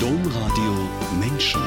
[0.00, 0.74] Domradio
[1.18, 1.62] Menschen.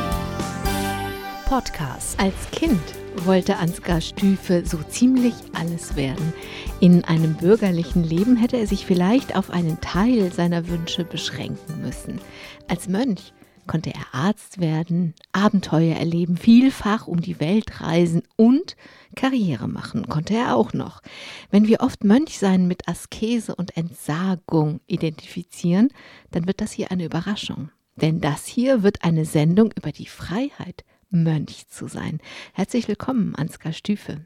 [1.45, 2.19] Podcast.
[2.19, 2.79] Als Kind
[3.25, 6.33] wollte Ansgar Stüfe so ziemlich alles werden.
[6.79, 12.21] In einem bürgerlichen Leben hätte er sich vielleicht auf einen Teil seiner Wünsche beschränken müssen.
[12.67, 13.33] Als Mönch
[13.65, 18.75] konnte er Arzt werden, Abenteuer erleben, vielfach um die Welt reisen und
[19.15, 21.01] Karriere machen konnte er auch noch.
[21.49, 25.89] Wenn wir oft Mönchsein mit Askese und Entsagung identifizieren,
[26.29, 27.71] dann wird das hier eine Überraschung.
[28.01, 32.19] Denn das hier wird eine Sendung über die Freiheit, Mönch zu sein.
[32.53, 34.25] Herzlich willkommen, Ansgar Stüfe.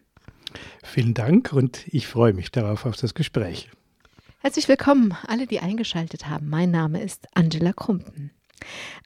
[0.84, 3.72] Vielen Dank und ich freue mich darauf auf das Gespräch.
[4.40, 6.50] Herzlich willkommen, alle, die eingeschaltet haben.
[6.50, 8.32] Mein Name ist Angela Krumpen.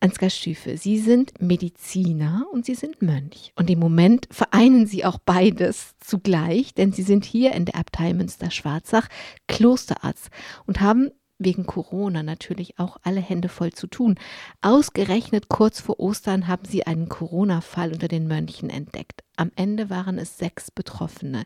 [0.02, 3.54] Ansgar Stüfe, Sie sind Mediziner und Sie sind Mönch.
[3.55, 8.13] Und im Moment vereinen Sie auch beides zugleich, denn Sie sind hier in der Abtei
[8.13, 9.07] Münster-Schwarzach
[9.48, 10.29] Klosterarzt
[10.65, 14.16] und haben wegen Corona natürlich auch alle Hände voll zu tun.
[14.62, 19.24] Ausgerechnet kurz vor Ostern haben sie einen Corona-Fall unter den Mönchen entdeckt.
[19.35, 21.46] Am Ende waren es sechs Betroffene.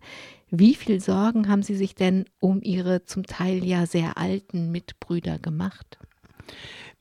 [0.50, 5.40] Wie viel Sorgen haben Sie sich denn um Ihre zum Teil ja sehr alten Mitbrüder
[5.40, 5.98] gemacht?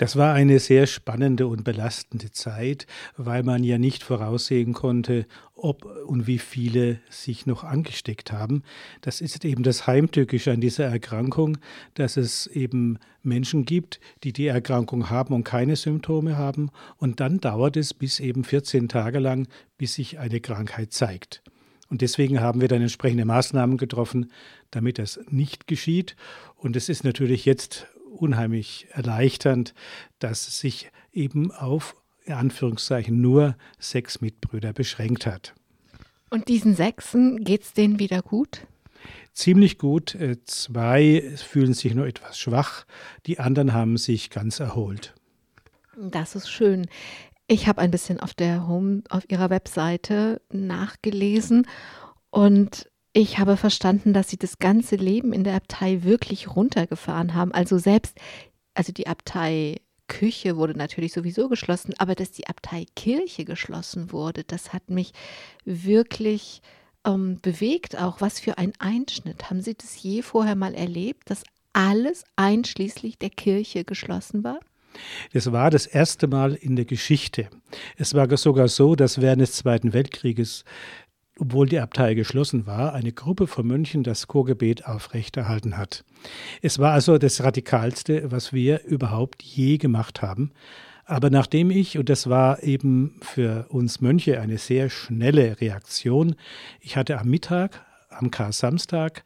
[0.00, 2.86] Das war eine sehr spannende und belastende Zeit,
[3.18, 8.62] weil man ja nicht voraussehen konnte, ob und wie viele sich noch angesteckt haben.
[9.02, 11.58] Das ist eben das Heimtückische an dieser Erkrankung,
[11.94, 16.70] dass es eben Menschen gibt, die die Erkrankung haben und keine Symptome haben.
[16.96, 21.42] Und dann dauert es bis eben 14 Tage lang, bis sich eine Krankheit zeigt.
[21.90, 24.30] Und deswegen haben wir dann entsprechende Maßnahmen getroffen,
[24.70, 26.16] damit das nicht geschieht.
[26.56, 29.74] Und es ist natürlich jetzt unheimlich erleichternd,
[30.18, 35.54] dass es sich eben auf in Anführungszeichen nur sechs Mitbrüder beschränkt hat.
[36.28, 38.66] Und diesen Sechsen geht es denen wieder gut?
[39.32, 40.14] Ziemlich gut.
[40.14, 42.84] Äh, zwei fühlen sich nur etwas schwach,
[43.26, 45.14] die anderen haben sich ganz erholt.
[45.96, 46.86] Das ist schön.
[47.46, 51.66] Ich habe ein bisschen auf der Home, auf ihrer Webseite nachgelesen
[52.30, 57.52] und ich habe verstanden, dass sie das ganze Leben in der Abtei wirklich runtergefahren haben.
[57.52, 58.16] Also selbst,
[58.74, 59.76] also die Abtei
[60.06, 65.12] Küche wurde natürlich sowieso geschlossen, aber dass die Abtei Kirche geschlossen wurde, das hat mich
[65.64, 66.62] wirklich
[67.06, 68.20] ähm, bewegt auch.
[68.20, 69.50] Was für ein Einschnitt.
[69.50, 74.60] Haben Sie das je vorher mal erlebt, dass alles einschließlich der Kirche geschlossen war?
[75.32, 77.48] Das war das erste Mal in der Geschichte.
[77.96, 80.64] Es war sogar so, dass während des Zweiten Weltkrieges
[81.40, 86.04] obwohl die Abtei geschlossen war, eine Gruppe von Mönchen das Chorgebet aufrechterhalten hat.
[86.60, 90.52] Es war also das Radikalste, was wir überhaupt je gemacht haben.
[91.06, 96.36] Aber nachdem ich, und das war eben für uns Mönche eine sehr schnelle Reaktion,
[96.80, 99.24] ich hatte am Mittag, am Kar-Samstag,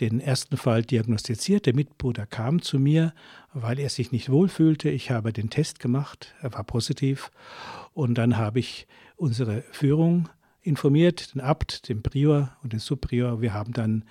[0.00, 1.66] den ersten Fall diagnostiziert.
[1.66, 3.14] Der Mitbruder kam zu mir,
[3.52, 4.90] weil er sich nicht wohlfühlte.
[4.90, 7.30] Ich habe den Test gemacht, er war positiv.
[7.94, 8.86] Und dann habe ich
[9.16, 10.28] unsere Führung
[10.64, 13.40] informiert, den Abt, den Prior und den Subprior.
[13.40, 14.04] Wir haben dann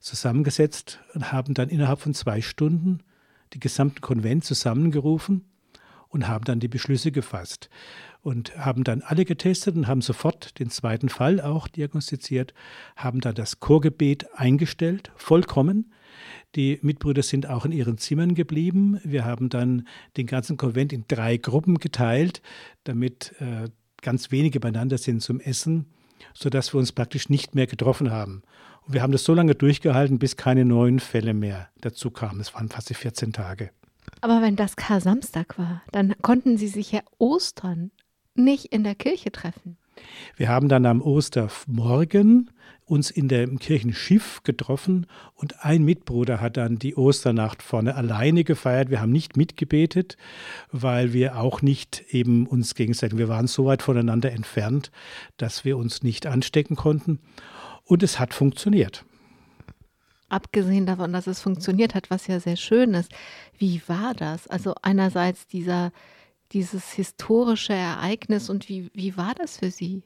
[0.00, 3.00] zusammengesetzt und haben dann innerhalb von zwei Stunden
[3.52, 5.44] die gesamten Konvent zusammengerufen
[6.08, 7.70] und haben dann die Beschlüsse gefasst
[8.20, 12.54] und haben dann alle getestet und haben sofort den zweiten Fall auch diagnostiziert,
[12.96, 15.92] haben dann das Chorgebet eingestellt, vollkommen.
[16.54, 19.00] Die Mitbrüder sind auch in ihren Zimmern geblieben.
[19.02, 22.42] Wir haben dann den ganzen Konvent in drei Gruppen geteilt,
[22.84, 23.70] damit äh,
[24.02, 25.86] ganz wenige beieinander sind zum Essen,
[26.34, 28.42] sodass wir uns praktisch nicht mehr getroffen haben.
[28.86, 32.40] Und wir haben das so lange durchgehalten, bis keine neuen Fälle mehr dazu kamen.
[32.40, 33.70] Es waren fast 14 Tage.
[34.20, 37.90] Aber wenn das Kar-Samstag war, dann konnten Sie sich ja Ostern
[38.34, 39.78] nicht in der Kirche treffen.
[40.36, 42.50] Wir haben dann am Ostermorgen
[42.84, 48.90] uns in dem Kirchenschiff getroffen und ein Mitbruder hat dann die Osternacht vorne alleine gefeiert.
[48.90, 50.16] Wir haben nicht mitgebetet,
[50.70, 54.90] weil wir auch nicht eben uns gegenseitig, wir waren so weit voneinander entfernt,
[55.36, 57.20] dass wir uns nicht anstecken konnten.
[57.84, 59.04] Und es hat funktioniert.
[60.28, 63.12] Abgesehen davon, dass es funktioniert hat, was ja sehr schön ist.
[63.58, 64.48] Wie war das?
[64.48, 65.92] Also einerseits dieser
[66.52, 70.02] dieses historische Ereignis und wie, wie war das für Sie?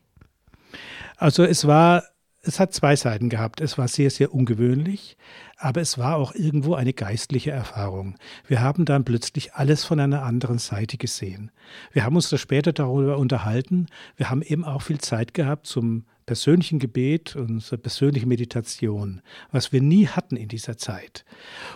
[1.16, 2.04] Also es war,
[2.42, 3.60] es hat zwei Seiten gehabt.
[3.60, 5.16] Es war sehr, sehr ungewöhnlich,
[5.56, 8.16] aber es war auch irgendwo eine geistliche Erfahrung.
[8.46, 11.50] Wir haben dann plötzlich alles von einer anderen Seite gesehen.
[11.92, 13.86] Wir haben uns da später darüber unterhalten.
[14.16, 19.80] Wir haben eben auch viel Zeit gehabt zum persönlichen Gebet, unsere persönliche Meditation, was wir
[19.80, 21.24] nie hatten in dieser Zeit.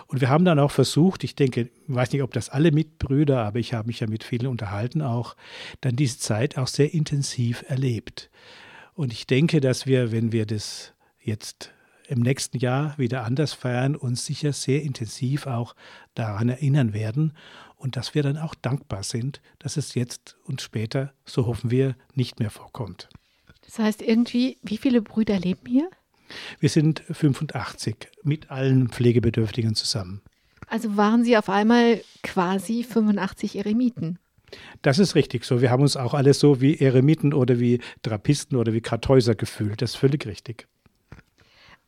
[0.07, 3.39] Und wir haben dann auch versucht, ich denke, ich weiß nicht, ob das alle Mitbrüder,
[3.39, 5.35] aber ich habe mich ja mit vielen unterhalten auch,
[5.79, 8.29] dann diese Zeit auch sehr intensiv erlebt.
[8.93, 11.73] Und ich denke, dass wir, wenn wir das jetzt
[12.07, 15.75] im nächsten Jahr wieder anders feiern und sicher sehr intensiv auch
[16.13, 17.33] daran erinnern werden
[17.77, 21.95] und dass wir dann auch dankbar sind, dass es jetzt und später, so hoffen wir,
[22.13, 23.07] nicht mehr vorkommt.
[23.71, 25.89] Das heißt irgendwie, wie viele Brüder leben hier?
[26.59, 30.21] Wir sind 85 mit allen Pflegebedürftigen zusammen.
[30.67, 34.19] Also waren Sie auf einmal quasi 85 Eremiten?
[34.81, 35.61] Das ist richtig so.
[35.61, 39.81] Wir haben uns auch alle so wie Eremiten oder wie Trappisten oder wie Kartäuser gefühlt.
[39.81, 40.67] Das ist völlig richtig.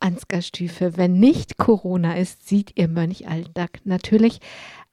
[0.00, 4.40] Ansgar Stüfe, wenn nicht Corona ist, sieht Ihr Mönchalltag natürlich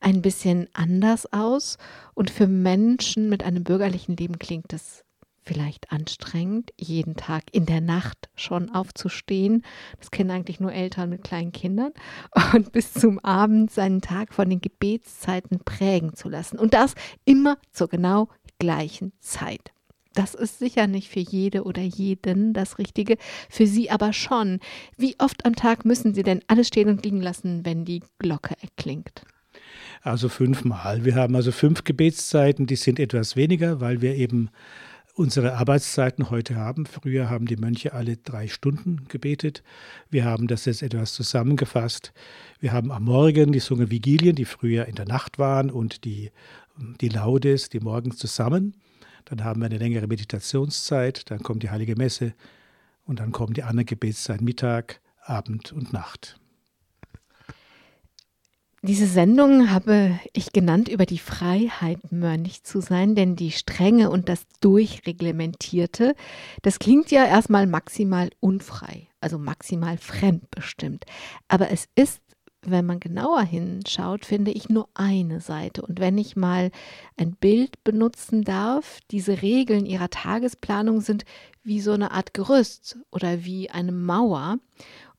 [0.01, 1.77] ein bisschen anders aus.
[2.15, 5.05] Und für Menschen mit einem bürgerlichen Leben klingt das
[5.43, 9.63] vielleicht anstrengend, jeden Tag in der Nacht schon aufzustehen.
[9.99, 11.91] Das kennen eigentlich nur Eltern mit kleinen Kindern.
[12.53, 16.59] Und bis zum Abend seinen Tag von den Gebetszeiten prägen zu lassen.
[16.59, 16.95] Und das
[17.25, 18.29] immer zur genau
[18.59, 19.71] gleichen Zeit.
[20.13, 23.17] Das ist sicher nicht für jede oder jeden das Richtige,
[23.49, 24.59] für Sie aber schon.
[24.97, 28.55] Wie oft am Tag müssen Sie denn alles stehen und liegen lassen, wenn die Glocke
[28.61, 29.23] erklingt?
[30.01, 31.05] Also fünfmal.
[31.05, 34.49] Wir haben also fünf Gebetszeiten, die sind etwas weniger, weil wir eben
[35.21, 36.87] unsere Arbeitszeiten heute haben.
[36.87, 39.61] Früher haben die Mönche alle drei Stunden gebetet.
[40.09, 42.11] Wir haben das jetzt etwas zusammengefasst.
[42.59, 46.31] Wir haben am Morgen die Sungen Vigilien, die früher in der Nacht waren, und die,
[46.99, 48.75] die Laudes, die morgens zusammen.
[49.25, 52.33] Dann haben wir eine längere Meditationszeit, dann kommt die Heilige Messe
[53.05, 56.40] und dann kommen die anderen Gebetszeiten Mittag, Abend und Nacht.
[58.83, 64.27] Diese Sendung habe ich genannt über die Freiheit, Mönch zu sein, denn die Strenge und
[64.27, 66.15] das Durchreglementierte,
[66.63, 71.05] das klingt ja erstmal maximal unfrei, also maximal fremdbestimmt.
[71.47, 72.23] Aber es ist,
[72.63, 75.83] wenn man genauer hinschaut, finde ich nur eine Seite.
[75.83, 76.71] Und wenn ich mal
[77.17, 81.23] ein Bild benutzen darf, diese Regeln ihrer Tagesplanung sind
[81.61, 84.57] wie so eine Art Gerüst oder wie eine Mauer.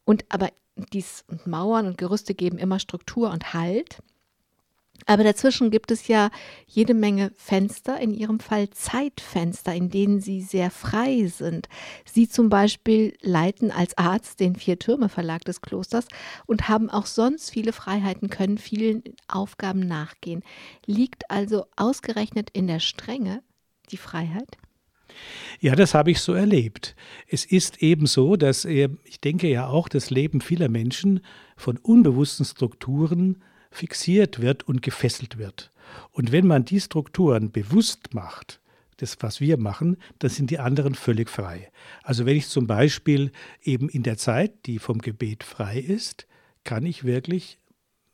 [0.04, 3.98] Und aber dies und Mauern und Gerüste geben immer Struktur und Halt.
[5.06, 6.30] Aber dazwischen gibt es ja
[6.66, 11.68] jede Menge Fenster, in ihrem Fall Zeitfenster, in denen sie sehr frei sind.
[12.04, 16.06] Sie zum Beispiel leiten als Arzt den Vier-Türme-Verlag des Klosters
[16.46, 20.44] und haben auch sonst viele Freiheiten, können vielen Aufgaben nachgehen.
[20.86, 23.42] Liegt also ausgerechnet in der Strenge
[23.90, 24.56] die Freiheit?
[25.60, 26.96] Ja, das habe ich so erlebt.
[27.28, 31.20] Es ist eben so, dass ich denke ja auch, das Leben vieler Menschen
[31.56, 35.72] von unbewussten Strukturen fixiert wird und gefesselt wird.
[36.10, 38.60] Und wenn man die Strukturen bewusst macht,
[38.98, 41.70] das, was wir machen, dann sind die anderen völlig frei.
[42.02, 43.32] Also wenn ich zum Beispiel
[43.62, 46.26] eben in der Zeit, die vom Gebet frei ist,
[46.64, 47.58] kann ich wirklich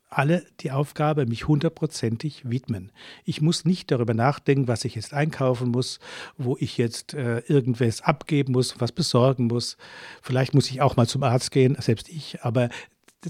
[0.09, 2.91] alle die Aufgabe, mich hundertprozentig widmen.
[3.25, 5.99] Ich muss nicht darüber nachdenken, was ich jetzt einkaufen muss,
[6.37, 9.77] wo ich jetzt äh, irgendwas abgeben muss, was besorgen muss.
[10.21, 12.69] Vielleicht muss ich auch mal zum Arzt gehen, selbst ich, aber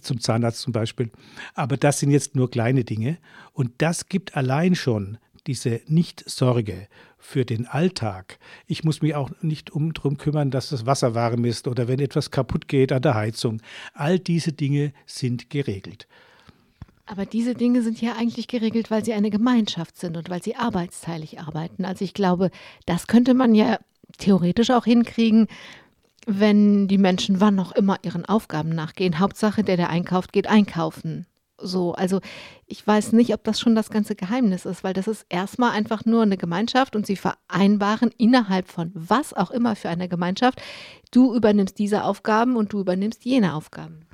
[0.02, 1.10] zum Zahnarzt zum Beispiel.
[1.56, 3.18] Aber das sind jetzt nur kleine Dinge.
[3.54, 5.18] Und das gibt allein schon
[5.48, 6.88] diese Nicht-Sorge
[7.18, 8.38] für den Alltag.
[8.68, 12.00] Ich muss mich auch nicht um darum kümmern, dass das Wasser warm ist oder wenn
[12.00, 13.62] etwas kaputt geht an der Heizung.
[13.94, 16.08] All diese Dinge sind geregelt.
[17.12, 20.56] Aber diese Dinge sind ja eigentlich geregelt, weil sie eine Gemeinschaft sind und weil sie
[20.56, 21.84] arbeitsteilig arbeiten.
[21.84, 22.52] Also ich glaube,
[22.86, 23.80] das könnte man ja
[24.20, 25.48] theoretisch auch hinkriegen,
[26.28, 29.18] wenn die Menschen wann auch immer ihren Aufgaben nachgehen.
[29.18, 31.26] Hauptsache, der, der einkauft, geht einkaufen.
[31.58, 32.22] So, also
[32.68, 36.06] ich weiß nicht, ob das schon das ganze Geheimnis ist, weil das ist erstmal einfach
[36.06, 40.62] nur eine Gemeinschaft und sie vereinbaren innerhalb von was auch immer für eine Gemeinschaft,
[41.10, 44.06] du übernimmst diese Aufgaben und du übernimmst jene Aufgaben.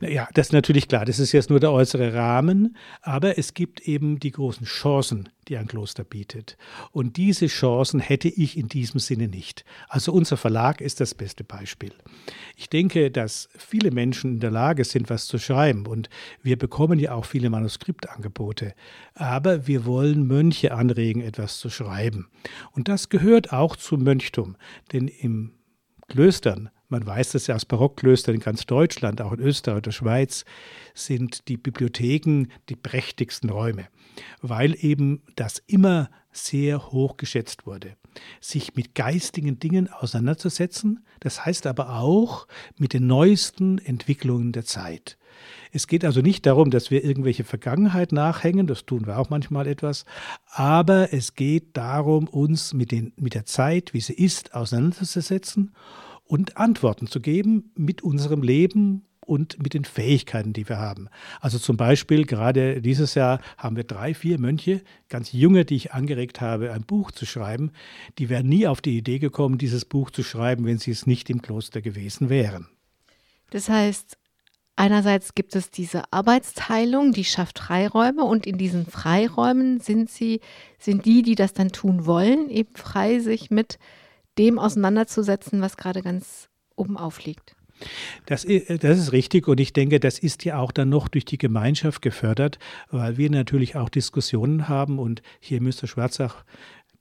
[0.00, 1.04] Ja, das ist natürlich klar.
[1.04, 5.56] Das ist jetzt nur der äußere Rahmen, aber es gibt eben die großen Chancen, die
[5.56, 6.56] ein Kloster bietet.
[6.90, 9.64] Und diese Chancen hätte ich in diesem Sinne nicht.
[9.88, 11.92] Also unser Verlag ist das beste Beispiel.
[12.56, 16.08] Ich denke, dass viele Menschen in der Lage sind, was zu schreiben und
[16.42, 18.74] wir bekommen ja auch viele Manuskriptangebote.
[19.14, 22.28] Aber wir wollen Mönche anregen, etwas zu schreiben.
[22.72, 24.56] Und das gehört auch zum Mönchtum,
[24.92, 25.52] denn im
[26.08, 30.44] Klöstern man weiß das ja aus Barockklöstern in ganz Deutschland, auch in Österreich oder Schweiz,
[30.94, 33.88] sind die Bibliotheken die prächtigsten Räume,
[34.42, 37.96] weil eben das immer sehr hoch geschätzt wurde.
[38.40, 42.46] Sich mit geistigen Dingen auseinanderzusetzen, das heißt aber auch
[42.76, 45.16] mit den neuesten Entwicklungen der Zeit.
[45.72, 49.66] Es geht also nicht darum, dass wir irgendwelche Vergangenheit nachhängen, das tun wir auch manchmal
[49.66, 50.04] etwas,
[50.50, 55.72] aber es geht darum, uns mit, den, mit der Zeit, wie sie ist, auseinanderzusetzen
[56.24, 61.08] und Antworten zu geben mit unserem Leben und mit den Fähigkeiten, die wir haben.
[61.40, 65.92] Also zum Beispiel gerade dieses Jahr haben wir drei, vier Mönche, ganz junge, die ich
[65.92, 67.72] angeregt habe, ein Buch zu schreiben.
[68.18, 71.30] Die wären nie auf die Idee gekommen, dieses Buch zu schreiben, wenn sie es nicht
[71.30, 72.68] im Kloster gewesen wären.
[73.50, 74.16] Das heißt,
[74.76, 80.40] einerseits gibt es diese Arbeitsteilung, die schafft Freiräume und in diesen Freiräumen sind sie,
[80.78, 83.78] sind die, die das dann tun wollen, eben frei, sich mit
[84.38, 87.54] dem auseinanderzusetzen, was gerade ganz oben aufliegt.
[88.26, 91.38] Das, das, ist richtig und ich denke, das ist ja auch dann noch durch die
[91.38, 92.58] Gemeinschaft gefördert,
[92.90, 95.88] weil wir natürlich auch Diskussionen haben und hier Mr.
[95.88, 96.44] Schwarzach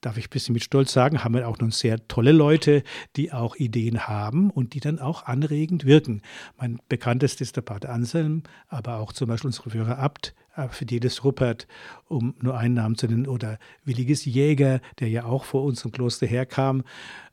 [0.01, 2.83] darf ich ein bisschen mit Stolz sagen, haben wir auch nun sehr tolle Leute,
[3.15, 6.23] die auch Ideen haben und die dann auch anregend wirken.
[6.57, 11.23] Mein bekanntestes ist der Pater Anselm, aber auch zum Beispiel unsere Führer Abt, äh, Fidelis
[11.23, 11.67] Ruppert,
[12.07, 16.27] um nur einen Namen zu nennen, oder Williges Jäger, der ja auch vor unserem Kloster
[16.27, 16.83] herkam,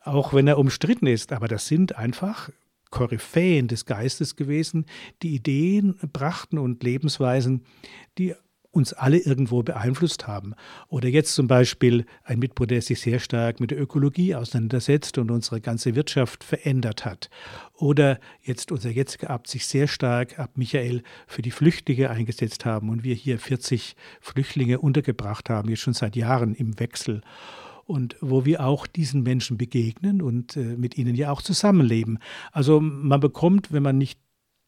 [0.02, 1.32] auch wenn er umstritten ist.
[1.32, 2.50] Aber das sind einfach
[2.90, 4.86] Koryphäen des Geistes gewesen,
[5.22, 7.64] die Ideen brachten und Lebensweisen,
[8.16, 8.34] die
[8.78, 10.54] uns alle irgendwo beeinflusst haben.
[10.88, 15.30] Oder jetzt zum Beispiel ein Mitbruder, der sich sehr stark mit der Ökologie auseinandersetzt und
[15.30, 17.28] unsere ganze Wirtschaft verändert hat.
[17.74, 22.88] Oder jetzt unser jetziger Abt sich sehr stark ab Michael für die Flüchtlinge eingesetzt haben
[22.88, 27.20] und wir hier 40 Flüchtlinge untergebracht haben, jetzt schon seit Jahren im Wechsel
[27.84, 32.18] und wo wir auch diesen Menschen begegnen und äh, mit ihnen ja auch zusammenleben.
[32.52, 34.20] Also man bekommt, wenn man nicht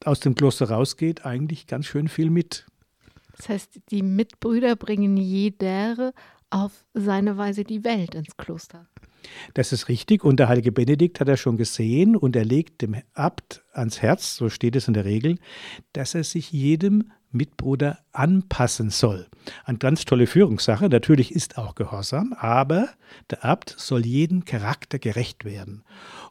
[0.04, 2.66] aus dem Kloster rausgeht, eigentlich ganz schön viel mit.
[3.40, 6.12] Das heißt, die Mitbrüder bringen jeder
[6.50, 8.86] auf seine Weise die Welt ins Kloster.
[9.54, 12.96] Das ist richtig und der heilige Benedikt hat er schon gesehen und er legt dem
[13.14, 15.38] Abt ans Herz, so steht es in der Regel,
[15.94, 19.26] dass er sich jedem Mitbruder anpassen soll.
[19.64, 20.88] Eine ganz tolle Führungssache.
[20.88, 22.88] Natürlich ist auch Gehorsam, aber
[23.30, 25.84] der Abt soll jedem Charakter gerecht werden.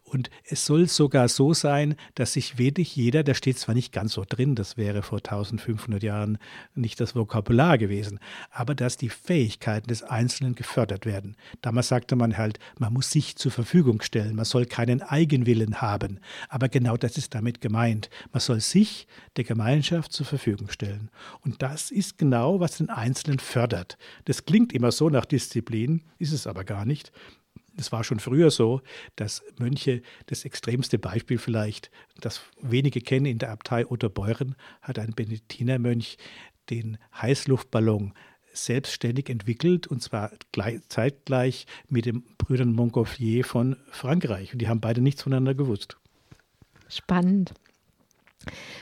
[0.09, 4.13] Und es soll sogar so sein, dass sich wirklich jeder, da steht zwar nicht ganz
[4.13, 6.39] so drin, das wäre vor 1500 Jahren
[6.73, 11.37] nicht das Vokabular gewesen, aber dass die Fähigkeiten des Einzelnen gefördert werden.
[11.61, 16.19] Damals sagte man halt, man muss sich zur Verfügung stellen, man soll keinen Eigenwillen haben.
[16.47, 18.09] Aber genau das ist damit gemeint.
[18.31, 21.11] Man soll sich der Gemeinschaft zur Verfügung stellen.
[21.41, 23.97] Und das ist genau, was den Einzelnen fördert.
[24.25, 27.11] Das klingt immer so nach Disziplin, ist es aber gar nicht.
[27.79, 28.81] Es war schon früher so,
[29.15, 35.13] dass Mönche, das extremste Beispiel vielleicht, das wenige kennen in der Abtei Otterbeuren, hat ein
[35.13, 36.17] Benediktinermönch
[36.69, 38.13] den Heißluftballon
[38.53, 44.53] selbstständig entwickelt und zwar gleich, zeitgleich mit dem Brüdern Montgolfier von Frankreich.
[44.53, 45.97] Und die haben beide nichts voneinander gewusst.
[46.89, 47.53] Spannend.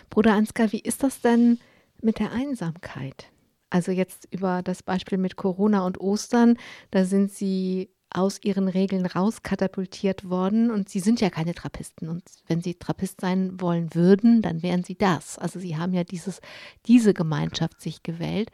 [0.09, 1.59] Bruder Ansgar, wie ist das denn
[2.01, 3.29] mit der Einsamkeit?
[3.69, 6.57] Also jetzt über das Beispiel mit Corona und Ostern,
[6.91, 12.23] da sind Sie aus ihren Regeln rauskatapultiert worden und sie sind ja keine Trappisten und
[12.47, 15.37] wenn sie Trappist sein wollen würden, dann wären sie das.
[15.37, 16.41] Also sie haben ja dieses,
[16.85, 18.49] diese Gemeinschaft sich gewählt.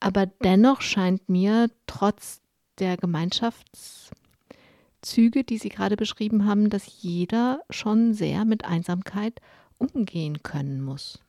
[0.00, 2.40] Aber dennoch scheint mir trotz
[2.78, 9.40] der Gemeinschaftszüge, die Sie gerade beschrieben haben, dass jeder schon sehr mit Einsamkeit
[9.78, 11.20] umgehen können muss.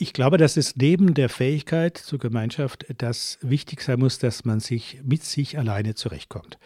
[0.00, 4.60] Ich glaube, dass es neben der Fähigkeit zur Gemeinschaft das wichtig sein muss, dass man
[4.60, 6.56] sich mit sich alleine zurechtkommt.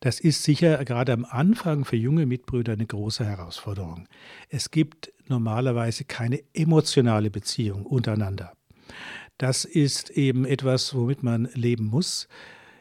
[0.00, 4.08] Das ist sicher gerade am Anfang für junge Mitbrüder eine große Herausforderung.
[4.48, 8.54] Es gibt normalerweise keine emotionale Beziehung untereinander.
[9.38, 12.26] Das ist eben etwas, womit man leben muss.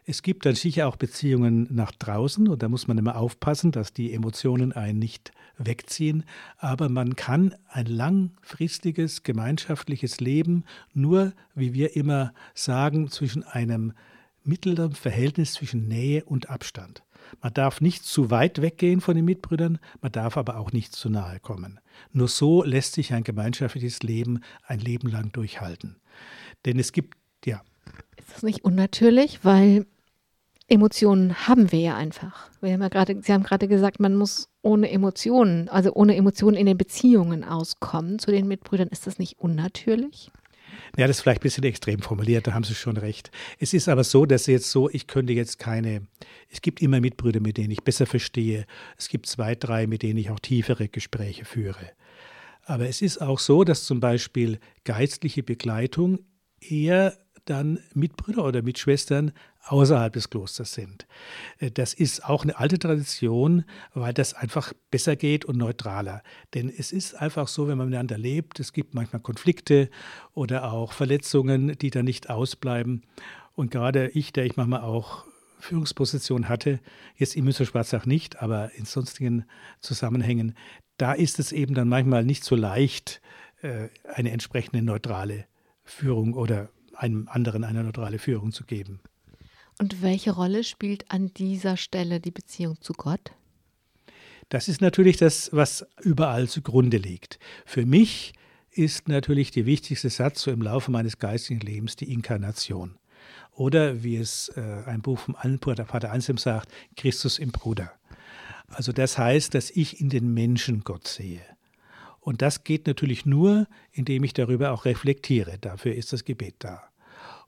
[0.09, 3.93] Es gibt dann sicher auch Beziehungen nach draußen und da muss man immer aufpassen, dass
[3.93, 6.23] die Emotionen einen nicht wegziehen.
[6.57, 10.63] Aber man kann ein langfristiges gemeinschaftliches Leben
[10.95, 13.93] nur, wie wir immer sagen, zwischen einem
[14.43, 17.03] mittleren Verhältnis zwischen Nähe und Abstand.
[17.43, 21.11] Man darf nicht zu weit weggehen von den Mitbrüdern, man darf aber auch nicht zu
[21.11, 21.79] nahe kommen.
[22.13, 25.97] Nur so lässt sich ein gemeinschaftliches Leben ein Leben lang durchhalten.
[26.65, 27.61] Denn es gibt, ja.
[28.17, 29.85] Ist das nicht unnatürlich, weil
[30.69, 32.49] Emotionen haben wir ja einfach.
[32.61, 36.55] Wir haben ja gerade, Sie haben gerade gesagt, man muss ohne Emotionen, also ohne Emotionen
[36.55, 38.87] in den Beziehungen auskommen zu den Mitbrüdern.
[38.89, 40.31] Ist das nicht unnatürlich?
[40.97, 43.31] Ja, das ist vielleicht ein bisschen extrem formuliert, da haben Sie schon recht.
[43.57, 46.07] Es ist aber so, dass jetzt so, ich könnte jetzt keine,
[46.49, 48.65] es gibt immer Mitbrüder, mit denen ich besser verstehe.
[48.97, 51.91] Es gibt zwei, drei, mit denen ich auch tiefere Gespräche führe.
[52.63, 56.19] Aber es ist auch so, dass zum Beispiel geistliche Begleitung
[56.61, 59.31] eher dann Mitbrüder oder Mitschwestern
[59.65, 61.07] außerhalb des Klosters sind.
[61.59, 66.23] Äh, das ist auch eine alte Tradition, weil das einfach besser geht und neutraler.
[66.53, 69.89] Denn es ist einfach so, wenn man miteinander lebt, es gibt manchmal Konflikte
[70.33, 73.03] oder auch Verletzungen, die dann nicht ausbleiben.
[73.55, 75.25] Und gerade ich, der ich manchmal auch
[75.59, 76.79] Führungsposition hatte,
[77.17, 79.45] jetzt im Münster Schwarzach nicht, aber in sonstigen
[79.81, 80.55] Zusammenhängen,
[80.97, 83.21] da ist es eben dann manchmal nicht so leicht,
[83.61, 85.45] äh, eine entsprechende neutrale
[85.83, 88.99] Führung oder einem anderen eine neutrale Führung zu geben.
[89.79, 93.31] Und welche Rolle spielt an dieser Stelle die Beziehung zu Gott?
[94.49, 97.39] Das ist natürlich das, was überall zugrunde liegt.
[97.65, 98.33] Für mich
[98.71, 102.97] ist natürlich der wichtigste Satz so im Laufe meines geistigen Lebens die Inkarnation.
[103.53, 107.91] Oder wie es äh, ein Buch vom Pater Anselm sagt, Christus im Bruder.
[108.67, 111.41] Also das heißt, dass ich in den Menschen Gott sehe.
[112.19, 115.57] Und das geht natürlich nur, indem ich darüber auch reflektiere.
[115.59, 116.88] Dafür ist das Gebet da.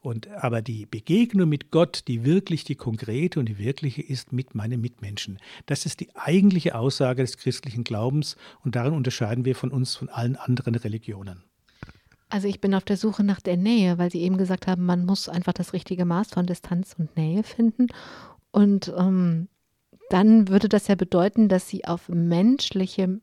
[0.01, 4.55] Und, aber die Begegnung mit Gott, die wirklich die konkrete und die wirkliche ist mit
[4.55, 5.37] meinen Mitmenschen.
[5.67, 10.09] Das ist die eigentliche Aussage des christlichen Glaubens und darin unterscheiden wir von uns von
[10.09, 11.43] allen anderen Religionen.
[12.29, 15.05] Also ich bin auf der Suche nach der Nähe, weil Sie eben gesagt haben, man
[15.05, 17.87] muss einfach das richtige Maß von Distanz und Nähe finden.
[18.51, 19.49] Und ähm,
[20.09, 23.19] dann würde das ja bedeuten, dass Sie auf menschliche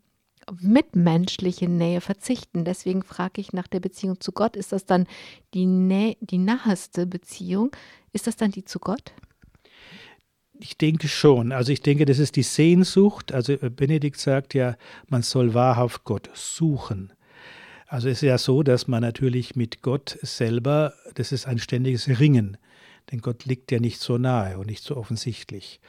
[0.61, 2.65] mitmenschliche Nähe verzichten.
[2.65, 4.57] Deswegen frage ich nach der Beziehung zu Gott.
[4.57, 5.07] Ist das dann
[5.55, 7.71] die, Nä die naheste Beziehung?
[8.13, 9.13] Ist das dann die zu Gott?
[10.61, 11.53] Ich denke schon.
[11.53, 13.33] Also ich denke, das ist die Sehnsucht.
[13.33, 14.77] Also äh, Benedikt sagt ja,
[15.09, 17.13] man soll wahrhaft Gott suchen.
[17.87, 22.21] Also es ist ja so, dass man natürlich mit Gott selber, das ist ein ständiges
[22.21, 22.59] Ringen.
[23.11, 25.81] Denn Gott liegt ja nicht so nahe und nicht so offensichtlich.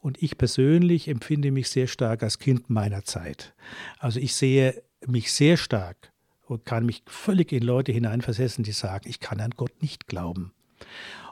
[0.00, 3.54] Und ich persönlich empfinde mich sehr stark als Kind meiner Zeit.
[3.98, 6.12] Also ich sehe mich sehr stark
[6.46, 10.52] und kann mich völlig in Leute hineinversetzen, die sagen, ich kann an Gott nicht glauben.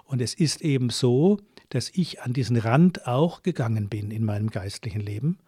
[0.04, 1.38] Und es ist eben so,
[1.68, 5.38] dass ich an diesen Rand auch gegangen bin in meinem geistlichen Leben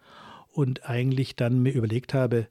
[0.51, 2.47] und eigentlich dann mir überlegt habe,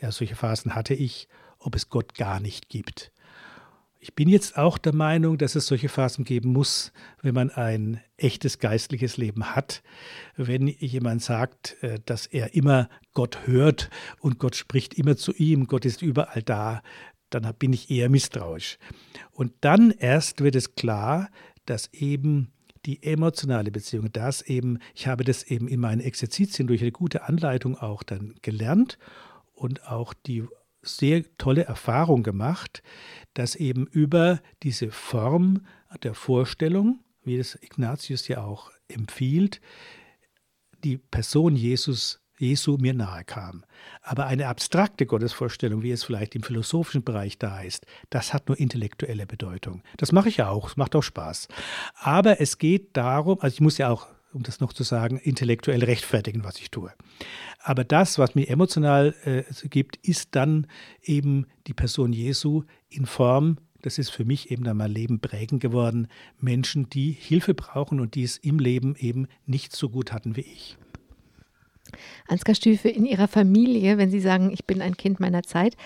[0.00, 1.28] ja, solche Phasen hatte ich,
[1.58, 3.12] ob es Gott gar nicht gibt.
[4.02, 6.90] Ich bin jetzt auch der Meinung, dass es solche Phasen geben muss,
[7.20, 9.82] wenn man ein echtes geistliches Leben hat.
[10.36, 15.66] Wenn jemand sagt, äh, dass er immer Gott hört und Gott spricht immer zu ihm,
[15.66, 16.80] Gott ist überall da,
[17.28, 18.78] dann bin ich eher misstrauisch.
[19.32, 21.28] Und dann erst wird es klar,
[21.66, 22.52] dass eben
[22.86, 27.24] die emotionale Beziehung, das eben, ich habe das eben in meinen Exerzitien durch eine gute
[27.24, 28.96] Anleitung auch dann gelernt
[29.52, 30.46] und auch die
[30.82, 32.82] sehr tolle Erfahrung gemacht,
[33.34, 35.66] dass eben über diese Form
[36.02, 39.60] der Vorstellung, wie es Ignatius ja auch empfiehlt,
[40.82, 43.64] die Person Jesus Jesu mir nahe kam.
[44.02, 48.58] Aber eine abstrakte Gottesvorstellung, wie es vielleicht im philosophischen Bereich da ist, das hat nur
[48.58, 49.82] intellektuelle Bedeutung.
[49.98, 51.48] Das mache ich ja auch, es macht auch Spaß.
[51.96, 55.82] Aber es geht darum, also ich muss ja auch um das noch zu sagen, intellektuell
[55.84, 56.92] rechtfertigen, was ich tue.
[57.58, 60.66] Aber das, was mir emotional äh, gibt, ist dann
[61.02, 65.60] eben die Person Jesu in Form, das ist für mich eben dann mein Leben prägend
[65.60, 70.36] geworden, Menschen, die Hilfe brauchen und die es im Leben eben nicht so gut hatten
[70.36, 70.76] wie ich.
[72.28, 75.76] Ansgar Stüfe, in Ihrer Familie, wenn Sie sagen, ich bin ein Kind meiner Zeit,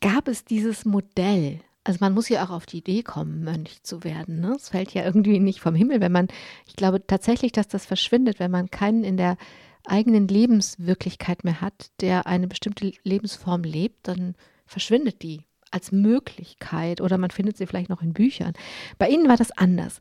[0.00, 4.04] gab es dieses Modell also man muss ja auch auf die Idee kommen, Mönch zu
[4.04, 4.40] werden.
[4.40, 4.54] Ne?
[4.56, 6.28] Es fällt ja irgendwie nicht vom Himmel, wenn man,
[6.66, 9.36] ich glaube tatsächlich, dass das verschwindet, wenn man keinen in der
[9.84, 15.42] eigenen Lebenswirklichkeit mehr hat, der eine bestimmte Lebensform lebt, dann verschwindet die
[15.72, 18.52] als Möglichkeit oder man findet sie vielleicht noch in Büchern.
[18.98, 19.98] Bei Ihnen war das anders.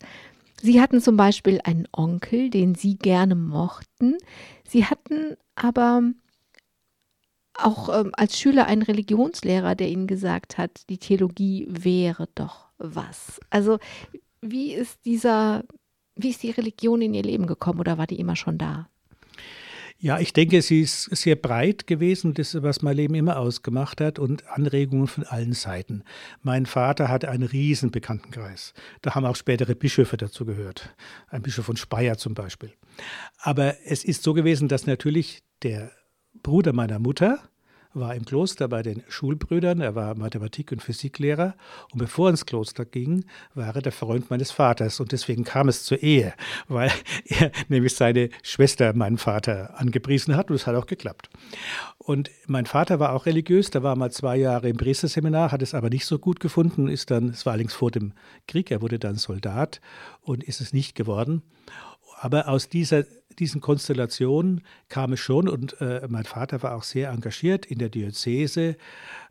[0.62, 4.18] Sie hatten zum Beispiel einen Onkel, den Sie gerne mochten.
[4.68, 6.04] Sie hatten aber
[7.66, 13.40] auch ähm, als Schüler einen Religionslehrer, der ihnen gesagt hat, die Theologie wäre doch was.
[13.50, 13.80] Also
[14.42, 15.64] wie ist dieser,
[16.16, 18.88] wie ist die Religion in ihr Leben gekommen oder war die immer schon da?
[20.04, 22.34] Ja, ich denke, sie ist sehr breit gewesen.
[22.34, 26.04] Das ist, was mein Leben immer ausgemacht hat und Anregungen von allen Seiten.
[26.42, 28.74] Mein Vater hatte einen riesen Bekanntenkreis.
[29.04, 30.96] Da haben auch spätere Bischöfe dazu gehört.
[31.28, 32.74] Ein Bischof von Speyer zum Beispiel.
[33.38, 35.92] Aber es ist so gewesen, dass natürlich der
[36.42, 37.38] Bruder meiner Mutter
[37.94, 41.56] war im Kloster bei den Schulbrüdern, er war Mathematik- und Physiklehrer.
[41.92, 45.00] Und bevor er ins Kloster ging, war er der Freund meines Vaters.
[45.00, 46.34] Und deswegen kam es zur Ehe,
[46.68, 46.92] weil
[47.26, 50.50] er nämlich seine Schwester, meinen Vater, angepriesen hat.
[50.50, 51.30] Und es hat auch geklappt.
[51.98, 55.74] Und mein Vater war auch religiös, der war mal zwei Jahre im Priesterseminar, hat es
[55.74, 58.14] aber nicht so gut gefunden, ist dann, es war allerdings vor dem
[58.48, 59.82] Krieg, er wurde dann Soldat
[60.22, 61.44] und ist es nicht geworden.
[62.20, 63.04] Aber aus dieser
[63.40, 67.90] diesen Konstellationen kam es schon und äh, mein Vater war auch sehr engagiert in der
[67.90, 68.78] Diözese,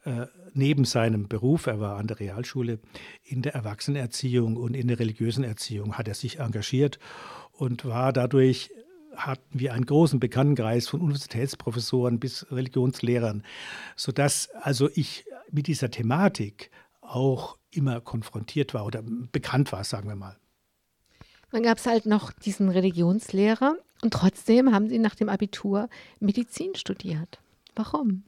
[0.05, 2.81] äh, neben seinem Beruf, er war an der Realschule,
[3.23, 6.99] in der Erwachsenenerziehung und in der religiösen Erziehung hat er sich engagiert
[7.53, 8.71] und war dadurch
[9.17, 13.45] hatten wir einen großen Bekanntenkreis von Universitätsprofessoren bis Religionslehrern,
[13.97, 20.17] sodass also ich mit dieser Thematik auch immer konfrontiert war oder bekannt war, sagen wir
[20.17, 20.37] mal.
[21.51, 25.89] Dann gab es halt noch diesen Religionslehrer und trotzdem haben Sie nach dem Abitur
[26.21, 27.41] Medizin studiert.
[27.75, 28.25] Warum?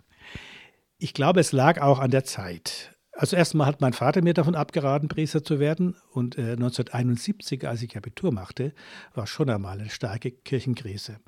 [0.99, 2.95] Ich glaube, es lag auch an der Zeit.
[3.13, 5.97] Also erstmal hat mein Vater mir davon abgeraten, Priester zu werden.
[6.13, 8.73] Und äh, 1971, als ich Abitur machte,
[9.15, 11.19] war schon einmal eine starke Kirchenkrise.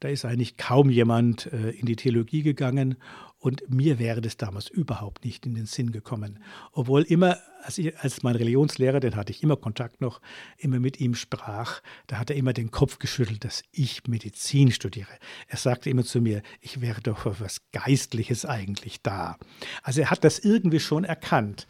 [0.00, 2.96] Da ist eigentlich kaum jemand äh, in die Theologie gegangen
[3.38, 6.42] und mir wäre das damals überhaupt nicht in den Sinn gekommen.
[6.72, 10.20] Obwohl immer, als, ich, als mein Religionslehrer, den hatte ich immer Kontakt noch,
[10.56, 15.12] immer mit ihm sprach, da hat er immer den Kopf geschüttelt, dass ich Medizin studiere.
[15.46, 19.36] Er sagte immer zu mir, ich wäre doch für was Geistliches eigentlich da.
[19.82, 21.68] Also er hat das irgendwie schon erkannt.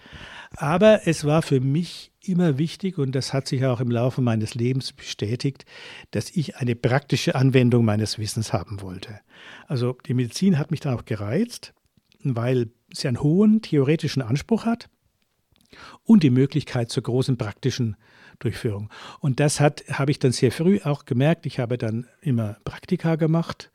[0.56, 4.54] Aber es war für mich immer wichtig, und das hat sich auch im Laufe meines
[4.54, 5.64] Lebens bestätigt,
[6.10, 9.20] dass ich eine praktische Anwendung meines Wissens haben wollte.
[9.66, 11.74] Also die Medizin hat mich dann auch gereizt,
[12.22, 14.88] weil sie einen hohen theoretischen Anspruch hat
[16.04, 17.96] und die Möglichkeit zur großen praktischen
[18.38, 18.90] Durchführung.
[19.20, 21.46] Und das hat, habe ich dann sehr früh auch gemerkt.
[21.46, 23.70] Ich habe dann immer Praktika gemacht.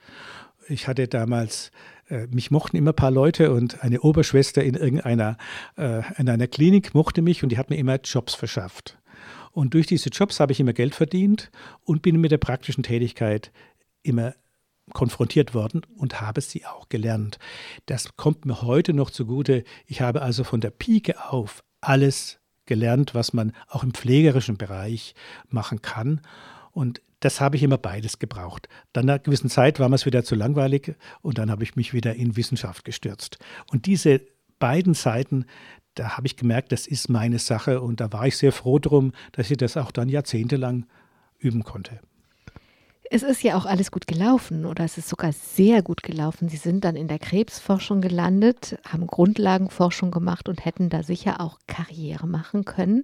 [0.68, 1.72] Ich hatte damals,
[2.10, 5.38] äh, mich mochten immer ein paar Leute und eine Oberschwester in irgendeiner
[5.78, 8.98] äh, in einer Klinik mochte mich und die hat mir immer Jobs verschafft.
[9.52, 11.52] Und durch diese Jobs habe ich immer Geld verdient
[11.84, 13.52] und bin mit der praktischen Tätigkeit
[14.02, 14.34] immer
[14.92, 17.40] konfrontiert worden und habe sie auch gelernt.
[17.86, 19.64] Das kommt mir heute noch zugute.
[19.86, 25.16] Ich habe also von der Pike auf alles gelernt, was man auch im pflegerischen Bereich
[25.50, 26.22] machen kann.
[26.72, 28.68] Und das habe ich immer beides gebraucht.
[28.92, 31.76] Dann nach einer gewissen Zeit war mir es wieder zu langweilig und dann habe ich
[31.76, 33.38] mich wieder in Wissenschaft gestürzt.
[33.72, 34.22] Und diese
[34.60, 35.46] beiden Seiten,
[35.96, 39.14] da habe ich gemerkt, das ist meine Sache und da war ich sehr froh drum,
[39.32, 40.86] dass ich das auch dann jahrzehntelang
[41.38, 42.00] üben konnte.
[43.10, 46.50] Es ist ja auch alles gut gelaufen oder es ist sogar sehr gut gelaufen.
[46.50, 51.60] Sie sind dann in der Krebsforschung gelandet, haben Grundlagenforschung gemacht und hätten da sicher auch
[51.68, 53.04] Karriere machen können.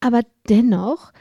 [0.00, 1.12] Aber dennoch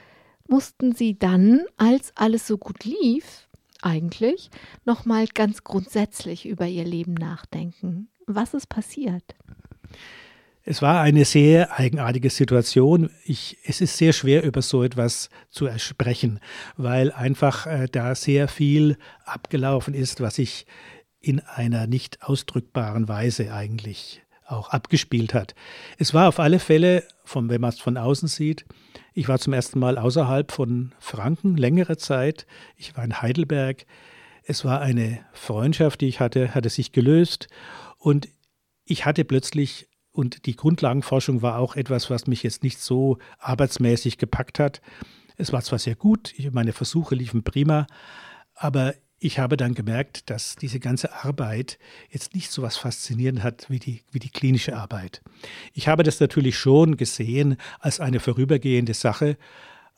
[0.52, 3.48] mussten Sie dann, als alles so gut lief,
[3.82, 4.52] eigentlich
[4.86, 8.10] nochmal ganz grundsätzlich über Ihr Leben nachdenken.
[8.28, 9.24] Was ist passiert?
[10.64, 13.10] Es war eine sehr eigenartige Situation.
[13.26, 16.40] Ich, es ist sehr schwer, über so etwas zu sprechen,
[16.78, 20.68] weil einfach äh, da sehr viel abgelaufen ist, was sich
[21.20, 25.56] in einer nicht ausdrückbaren Weise eigentlich auch abgespielt hat.
[25.98, 28.66] Es war auf alle Fälle, von, wenn man es von außen sieht,
[29.14, 32.46] ich war zum ersten Mal außerhalb von Franken längere Zeit.
[32.78, 33.86] Ich war in Heidelberg.
[34.44, 37.48] Es war eine Freundschaft, die ich hatte, hatte sich gelöst
[37.98, 38.30] und
[38.86, 44.18] ich hatte plötzlich und die Grundlagenforschung war auch etwas, was mich jetzt nicht so arbeitsmäßig
[44.18, 44.82] gepackt hat.
[45.38, 47.88] Es war zwar sehr gut, meine Versuche liefen prima,
[48.56, 51.78] aber ich habe dann gemerkt, dass diese ganze Arbeit
[52.10, 55.22] jetzt nicht so was Faszinierendes hat wie die, wie die klinische Arbeit.
[55.74, 59.38] Ich habe das natürlich schon gesehen als eine vorübergehende Sache,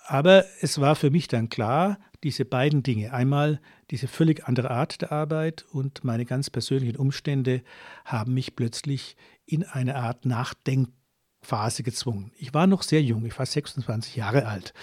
[0.06, 5.02] aber es war für mich dann klar, diese beiden Dinge, einmal diese völlig andere Art
[5.02, 7.64] der Arbeit und meine ganz persönlichen Umstände
[8.04, 12.34] haben mich plötzlich in eine Art Nachdenkphase gezwungen.
[12.38, 14.74] Ich war noch sehr jung, ich war 26 Jahre alt.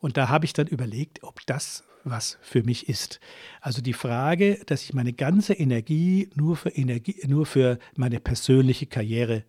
[0.00, 3.20] Und da habe ich dann überlegt, ob das was für mich ist.
[3.60, 8.86] Also die Frage, dass ich meine ganze Energie nur für, Energie, nur für meine persönliche
[8.86, 9.44] Karriere äh,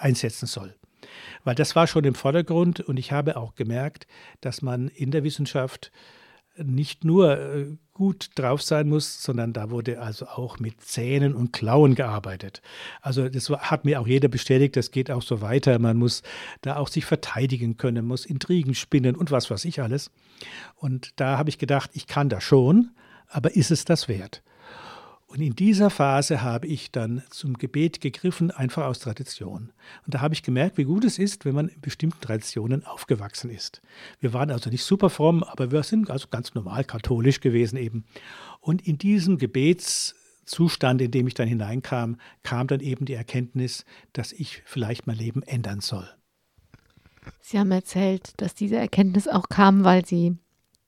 [0.00, 0.74] einsetzen soll.
[1.44, 4.06] Weil das war schon im Vordergrund und ich habe auch gemerkt,
[4.40, 5.92] dass man in der Wissenschaft
[6.62, 11.52] nicht nur äh, gut drauf sein muss, sondern da wurde also auch mit Zähnen und
[11.52, 12.60] Klauen gearbeitet.
[13.00, 15.78] Also das hat mir auch jeder bestätigt, das geht auch so weiter.
[15.78, 16.22] Man muss
[16.60, 20.10] da auch sich verteidigen können, muss Intrigen spinnen und was weiß ich alles.
[20.76, 22.90] Und da habe ich gedacht, ich kann das schon,
[23.28, 24.42] aber ist es das wert?
[25.28, 29.72] Und in dieser Phase habe ich dann zum Gebet gegriffen, einfach aus Tradition.
[30.04, 33.50] Und da habe ich gemerkt, wie gut es ist, wenn man in bestimmten Traditionen aufgewachsen
[33.50, 33.82] ist.
[34.20, 38.04] Wir waren also nicht super fromm, aber wir sind also ganz normal katholisch gewesen eben.
[38.60, 44.32] Und in diesem Gebetszustand, in dem ich dann hineinkam, kam dann eben die Erkenntnis, dass
[44.32, 46.08] ich vielleicht mein Leben ändern soll.
[47.40, 50.36] Sie haben erzählt, dass diese Erkenntnis auch kam, weil Sie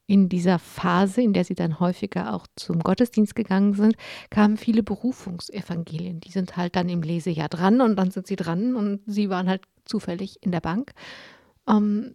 [0.09, 3.95] in dieser Phase, in der sie dann häufiger auch zum Gottesdienst gegangen sind,
[4.31, 6.19] kamen viele Berufungsevangelien.
[6.21, 9.49] Die sind halt dann im Lesejahr dran und dann sind sie dran und sie waren
[9.49, 10.93] halt zufällig in der Bank.
[11.69, 12.15] Ähm,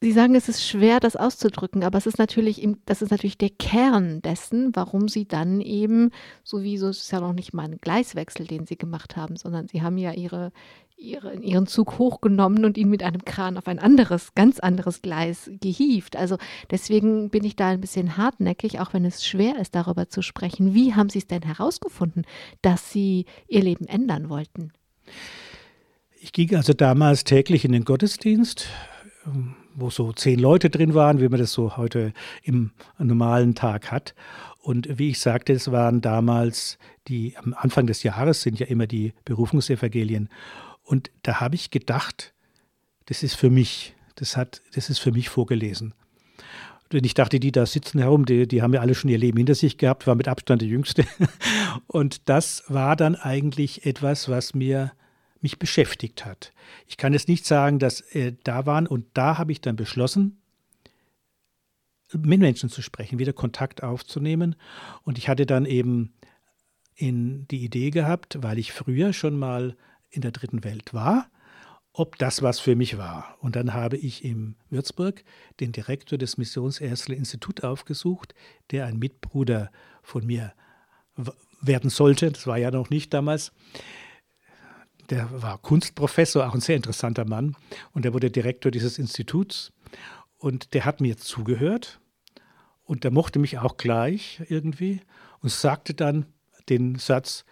[0.00, 3.50] Sie sagen, es ist schwer, das auszudrücken, aber es ist natürlich, das ist natürlich der
[3.50, 6.10] Kern dessen, warum Sie dann eben,
[6.44, 9.82] sowieso ist es ja noch nicht mal ein Gleiswechsel, den Sie gemacht haben, sondern Sie
[9.82, 10.52] haben ja Ihre,
[10.98, 15.50] ihre, Ihren Zug hochgenommen und ihn mit einem Kran auf ein anderes, ganz anderes Gleis
[15.60, 16.16] gehievt.
[16.16, 16.38] Also
[16.70, 20.74] deswegen bin ich da ein bisschen hartnäckig, auch wenn es schwer ist, darüber zu sprechen.
[20.74, 22.24] Wie haben Sie es denn herausgefunden,
[22.62, 24.72] dass Sie Ihr Leben ändern wollten?
[26.20, 28.66] Ich ging also damals täglich in den Gottesdienst
[29.74, 34.14] wo so zehn Leute drin waren, wie man das so heute im normalen Tag hat.
[34.60, 38.86] Und wie ich sagte, es waren damals die, am Anfang des Jahres sind ja immer
[38.86, 40.28] die Berufungsevangelien.
[40.88, 42.32] Und da habe ich gedacht,
[43.04, 45.92] das ist für mich, das, hat, das ist für mich vorgelesen.
[46.90, 49.36] Und ich dachte, die da sitzen herum, die, die haben ja alle schon ihr Leben
[49.36, 51.04] hinter sich gehabt, war mit Abstand der Jüngste.
[51.88, 54.92] Und das war dann eigentlich etwas, was mir
[55.42, 56.54] mich beschäftigt hat.
[56.86, 60.40] Ich kann jetzt nicht sagen, dass äh, da waren und da habe ich dann beschlossen,
[62.12, 64.56] mit Menschen zu sprechen, wieder Kontakt aufzunehmen.
[65.02, 66.14] Und ich hatte dann eben
[66.96, 69.76] in die Idee gehabt, weil ich früher schon mal
[70.10, 71.30] in der dritten Welt war,
[71.92, 73.36] ob das was für mich war.
[73.40, 75.24] Und dann habe ich in Würzburg
[75.60, 78.34] den Direktor des Missionsärztlichen Instituts aufgesucht,
[78.70, 79.70] der ein Mitbruder
[80.02, 80.52] von mir
[81.60, 82.30] werden sollte.
[82.30, 83.52] Das war ja noch nicht damals.
[85.10, 87.56] Der war Kunstprofessor, auch ein sehr interessanter Mann.
[87.92, 89.72] Und er wurde Direktor dieses Instituts.
[90.36, 92.00] Und der hat mir zugehört.
[92.84, 95.00] Und der mochte mich auch gleich irgendwie
[95.40, 96.26] und sagte dann
[96.68, 97.44] den Satz,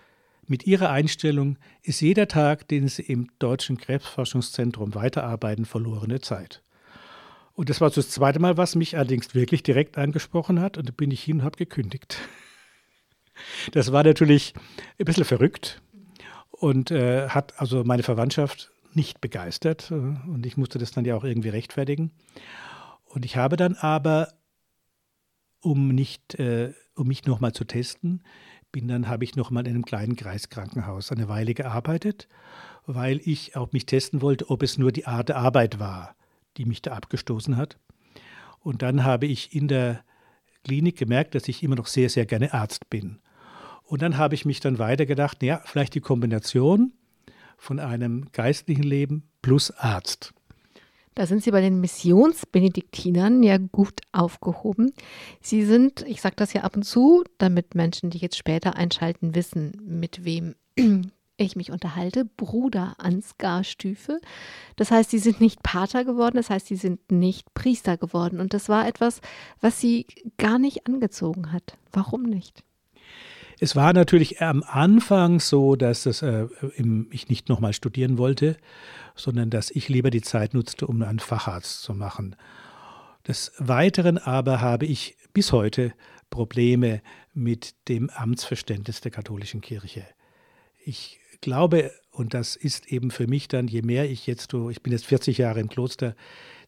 [0.48, 6.62] mit ihrer Einstellung ist jeder Tag, den Sie im Deutschen Krebsforschungszentrum weiterarbeiten, verlorene Zeit.
[7.54, 10.76] Und das war das zweite Mal, was mich allerdings wirklich direkt angesprochen hat.
[10.76, 12.18] Und da bin ich hin und habe gekündigt.
[13.72, 14.54] Das war natürlich
[14.98, 15.82] ein bisschen verrückt
[16.50, 19.90] und äh, hat also meine Verwandtschaft nicht begeistert.
[19.90, 22.12] Und ich musste das dann ja auch irgendwie rechtfertigen.
[23.04, 24.32] Und ich habe dann aber,
[25.60, 28.22] um, nicht, äh, um mich nochmal zu testen,
[28.72, 32.28] bin dann, habe ich noch mal in einem kleinen Kreiskrankenhaus eine Weile gearbeitet,
[32.86, 36.14] weil ich auch mich testen wollte, ob es nur die Art der Arbeit war,
[36.56, 37.78] die mich da abgestoßen hat.
[38.60, 40.04] Und dann habe ich in der
[40.64, 43.20] Klinik gemerkt, dass ich immer noch sehr, sehr gerne Arzt bin.
[43.84, 46.92] Und dann habe ich mich dann weiter gedacht, ja, vielleicht die Kombination
[47.56, 50.34] von einem geistlichen Leben plus Arzt.
[51.16, 54.92] Da sind Sie bei den Missionsbenediktinern ja gut aufgehoben.
[55.40, 59.34] Sie sind, ich sage das ja ab und zu, damit Menschen, die jetzt später einschalten,
[59.34, 60.56] wissen, mit wem
[61.38, 64.20] ich mich unterhalte, Bruder Ansgar Stüfe.
[64.76, 68.38] Das heißt, sie sind nicht Pater geworden, das heißt, sie sind nicht Priester geworden.
[68.38, 69.22] Und das war etwas,
[69.62, 71.78] was sie gar nicht angezogen hat.
[71.92, 72.62] Warum nicht?
[73.58, 76.46] Es war natürlich am Anfang so, dass das, äh,
[77.10, 78.56] ich nicht nochmal studieren wollte,
[79.14, 82.36] sondern dass ich lieber die Zeit nutzte, um einen Facharzt zu machen.
[83.26, 85.94] Des Weiteren aber habe ich bis heute
[86.28, 87.00] Probleme
[87.32, 90.06] mit dem Amtsverständnis der katholischen Kirche.
[90.84, 94.92] Ich glaube, und das ist eben für mich dann, je mehr ich jetzt, ich bin
[94.92, 96.14] jetzt 40 Jahre im Kloster,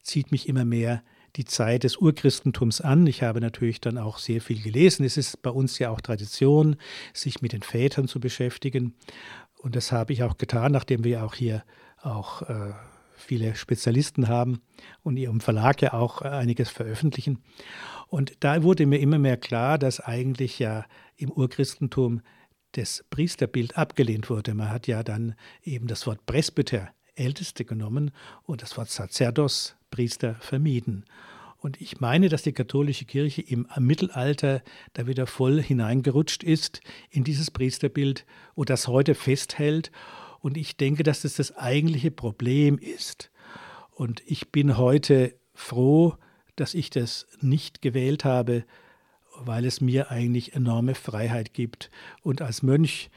[0.01, 1.03] zieht mich immer mehr
[1.39, 3.07] die Zeit des Urchristentums an.
[3.07, 5.05] Ich habe natürlich dann auch sehr viel gelesen.
[5.05, 6.75] Es ist bei uns ja auch Tradition,
[7.13, 8.93] sich mit den Vätern zu beschäftigen.
[9.57, 11.63] Und das habe ich auch getan, nachdem wir auch hier
[12.01, 12.73] auch äh,
[13.15, 14.59] viele Spezialisten haben
[15.01, 17.41] und ihrem Verlag ja auch einiges veröffentlichen.
[18.09, 22.19] Und da wurde mir immer mehr klar, dass eigentlich ja im Urchristentum
[22.73, 24.53] das Priesterbild abgelehnt wurde.
[24.55, 28.11] Man hat ja dann eben das Wort Presbyter, Älteste, genommen
[28.43, 31.05] und das Wort Sacerdos, Priester vermieden.
[31.59, 37.23] Und ich meine, dass die katholische Kirche im Mittelalter da wieder voll hineingerutscht ist in
[37.23, 39.91] dieses Priesterbild und das heute festhält.
[40.39, 43.29] Und ich denke, dass das das eigentliche Problem ist.
[43.91, 46.15] Und ich bin heute froh,
[46.55, 48.63] dass ich das nicht gewählt habe,
[49.35, 51.91] weil es mir eigentlich enorme Freiheit gibt.
[52.21, 53.09] Und als Mönch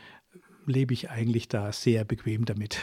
[0.66, 2.81] lebe ich eigentlich da sehr bequem damit.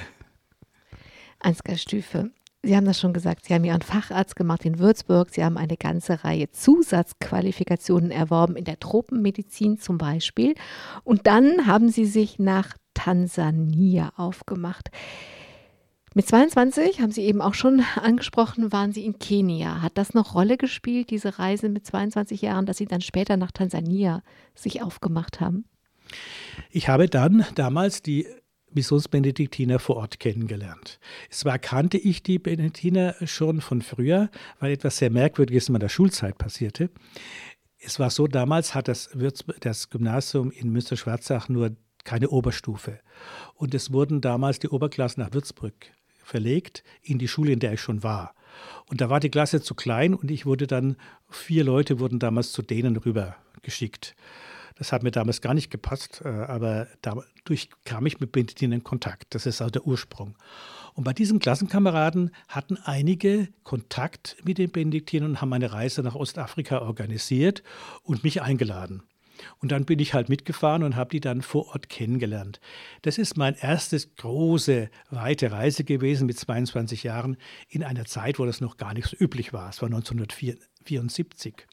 [1.39, 5.29] Ansgar Stüfe, Sie haben das schon gesagt, Sie haben Ihren Facharzt gemacht in Würzburg.
[5.31, 10.55] Sie haben eine ganze Reihe Zusatzqualifikationen erworben, in der Tropenmedizin zum Beispiel.
[11.05, 14.89] Und dann haben Sie sich nach Tansania aufgemacht.
[16.15, 19.81] Mit 22, haben Sie eben auch schon angesprochen, waren Sie in Kenia.
[19.81, 23.51] Hat das noch Rolle gespielt, diese Reise mit 22 Jahren, dass Sie dann später nach
[23.51, 24.21] Tansania
[24.53, 25.63] sich aufgemacht haben?
[26.71, 28.27] Ich habe dann damals die
[28.73, 30.99] Missionsbenediktiner vor Ort kennengelernt.
[31.29, 34.29] Zwar kannte ich die Benediktiner schon von früher,
[34.59, 36.89] weil etwas sehr Merkwürdiges in meiner Schulzeit passierte.
[37.79, 39.09] Es war so, damals hat das,
[39.61, 42.99] das Gymnasium in Münster-Schwarzach nur keine Oberstufe.
[43.55, 45.73] Und es wurden damals die Oberklassen nach Würzburg
[46.23, 48.35] verlegt, in die Schule, in der ich schon war.
[48.87, 50.95] Und da war die Klasse zu klein und ich wurde dann,
[51.29, 54.15] vier Leute wurden damals zu denen rüber geschickt.
[54.79, 58.83] Das hat mir damals gar nicht gepasst, äh, aber dadurch kam ich mit Benediktinern in
[58.83, 59.35] Kontakt.
[59.35, 60.37] Das ist also der Ursprung.
[60.93, 66.15] Und bei diesen Klassenkameraden hatten einige Kontakt mit den Benediktinern und haben eine Reise nach
[66.15, 67.61] Ostafrika organisiert
[68.03, 69.03] und mich eingeladen.
[69.59, 72.59] Und dann bin ich halt mitgefahren und habe die dann vor Ort kennengelernt.
[73.01, 77.37] Das ist mein erstes große, weite Reise gewesen mit 22 Jahren
[77.67, 79.69] in einer Zeit, wo das noch gar nicht so üblich war.
[79.69, 79.89] Es war
[80.81, 81.67] 1974.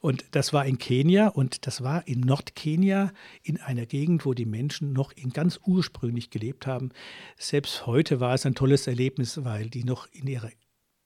[0.00, 4.46] Und das war in Kenia und das war in Nordkenia, in einer Gegend, wo die
[4.46, 6.90] Menschen noch in ganz ursprünglich gelebt haben.
[7.36, 10.50] Selbst heute war es ein tolles Erlebnis, weil die noch in ihrer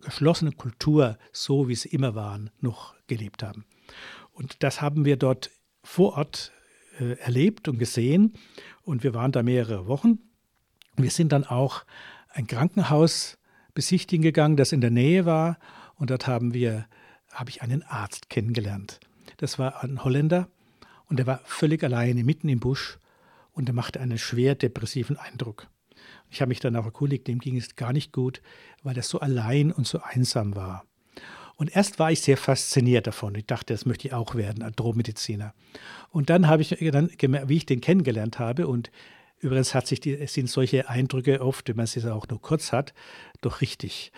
[0.01, 3.65] geschlossenen Kultur, so wie sie immer waren, noch gelebt haben.
[4.33, 5.51] Und das haben wir dort
[5.83, 6.53] vor Ort
[6.99, 8.35] äh, erlebt und gesehen.
[8.83, 10.19] Und wir waren da mehrere Wochen.
[10.97, 11.85] Wir sind dann auch
[12.29, 13.39] ein Krankenhaus
[13.75, 15.59] besichtigen gegangen, das in der Nähe war.
[15.97, 16.87] Und dort haben wir,
[17.33, 19.01] habe ich einen Arzt kennengelernt.
[19.39, 20.49] Das war ein Holländer
[21.07, 22.99] und er war völlig alleine mitten im Busch
[23.53, 25.67] und er machte einen schwer depressiven Eindruck.
[26.31, 28.41] Ich habe mich dann auch erkundigt, dem ging es gar nicht gut,
[28.83, 30.85] weil er so allein und so einsam war.
[31.57, 33.35] Und erst war ich sehr fasziniert davon.
[33.35, 35.55] Ich dachte, das möchte ich auch werden, ein Drohmediziner.
[36.11, 38.91] Und dann habe ich dann gemerkt, wie ich den kennengelernt habe und
[39.43, 42.95] Übrigens hat sich die, sind solche Eindrücke oft, wenn man sie auch nur kurz hat,
[43.41, 44.13] doch richtig,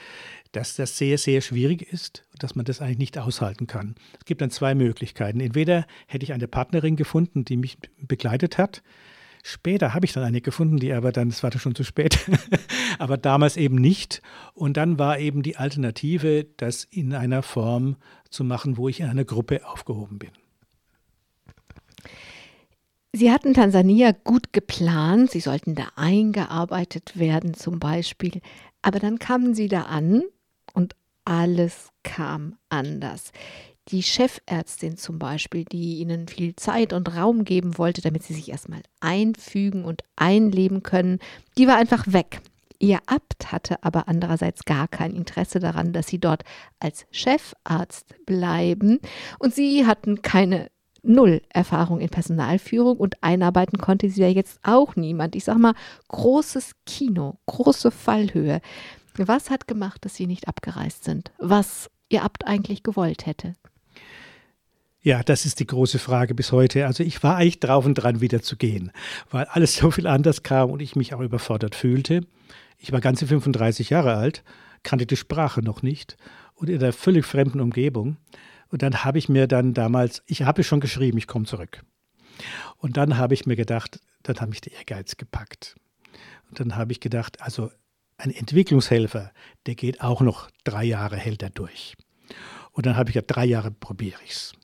[0.53, 3.95] dass das sehr, sehr schwierig ist und dass man das eigentlich nicht aushalten kann.
[4.19, 5.41] Es gibt dann zwei Möglichkeiten.
[5.41, 8.83] Entweder hätte ich eine Partnerin gefunden, die mich begleitet hat,
[9.47, 12.19] Später habe ich dann eine gefunden, die aber dann, es war schon zu spät,
[12.99, 14.23] aber damals eben nicht.
[14.55, 17.97] Und dann war eben die Alternative, das in einer Form
[18.31, 20.31] zu machen, wo ich in einer Gruppe aufgehoben bin.
[23.17, 28.41] Sie hatten Tansania gut geplant, Sie sollten da eingearbeitet werden zum Beispiel,
[28.83, 30.25] aber dann kamen Sie da an
[30.73, 33.31] und alles kam anders.
[33.87, 38.51] Die Chefärztin zum Beispiel, die ihnen viel Zeit und Raum geben wollte, damit sie sich
[38.51, 41.21] erstmal einfügen und einleben können,
[41.57, 42.41] die war einfach weg.
[42.81, 46.43] Ihr Abt hatte aber andererseits gar kein Interesse daran, dass sie dort
[46.81, 48.99] als Chefarzt bleiben.
[49.39, 50.69] Und sie hatten keine
[51.05, 55.37] Null Erfahrung in Personalführung und einarbeiten konnte sie ja jetzt auch niemand.
[55.37, 55.75] Ich sag mal,
[56.09, 58.61] großes Kino, große Fallhöhe.
[59.17, 61.33] Was hat gemacht, dass sie nicht abgereist sind?
[61.39, 63.55] Was ihr Abt eigentlich gewollt hätte?
[65.05, 66.87] Ja, das ist die große Frage bis heute.
[66.87, 68.91] Also ich war eigentlich drauf und dran, wieder zu gehen,
[69.31, 72.23] weil alles so viel anders kam und ich mich auch überfordert fühlte.
[72.79, 74.43] Ich war ganze 35 Jahre alt,
[74.83, 76.17] kannte die Sprache noch nicht
[76.55, 78.17] und in einer völlig fremden Umgebung.
[78.75, 81.85] Und dann habe ich mir dann damals, ich habe schon geschrieben, ich komme zurück.
[82.77, 85.77] Und dann habe ich mir gedacht, dann hat mich der Ehrgeiz gepackt.
[86.49, 87.71] Und dann habe ich gedacht, also
[88.17, 89.31] ein Entwicklungshelfer,
[89.67, 91.95] der geht auch noch drei Jahre, hält er durch.
[92.73, 94.55] Und dann habe ich gesagt, drei Jahre probiere ich es.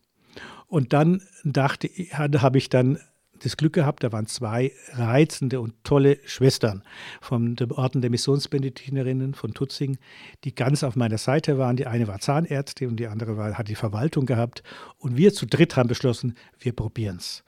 [0.67, 2.99] Und dann dachte ich, habe ich dann
[3.43, 6.83] das Glück gehabt, da waren zwei reizende und tolle Schwestern
[7.21, 9.99] von den Orden der Missionsbenediktinerinnen von Tutzing,
[10.45, 11.77] die ganz auf meiner Seite waren.
[11.77, 14.63] Die eine war Zahnärztin und die andere war, hat die Verwaltung gehabt.
[14.99, 17.43] Und wir zu dritt haben beschlossen, wir probieren es.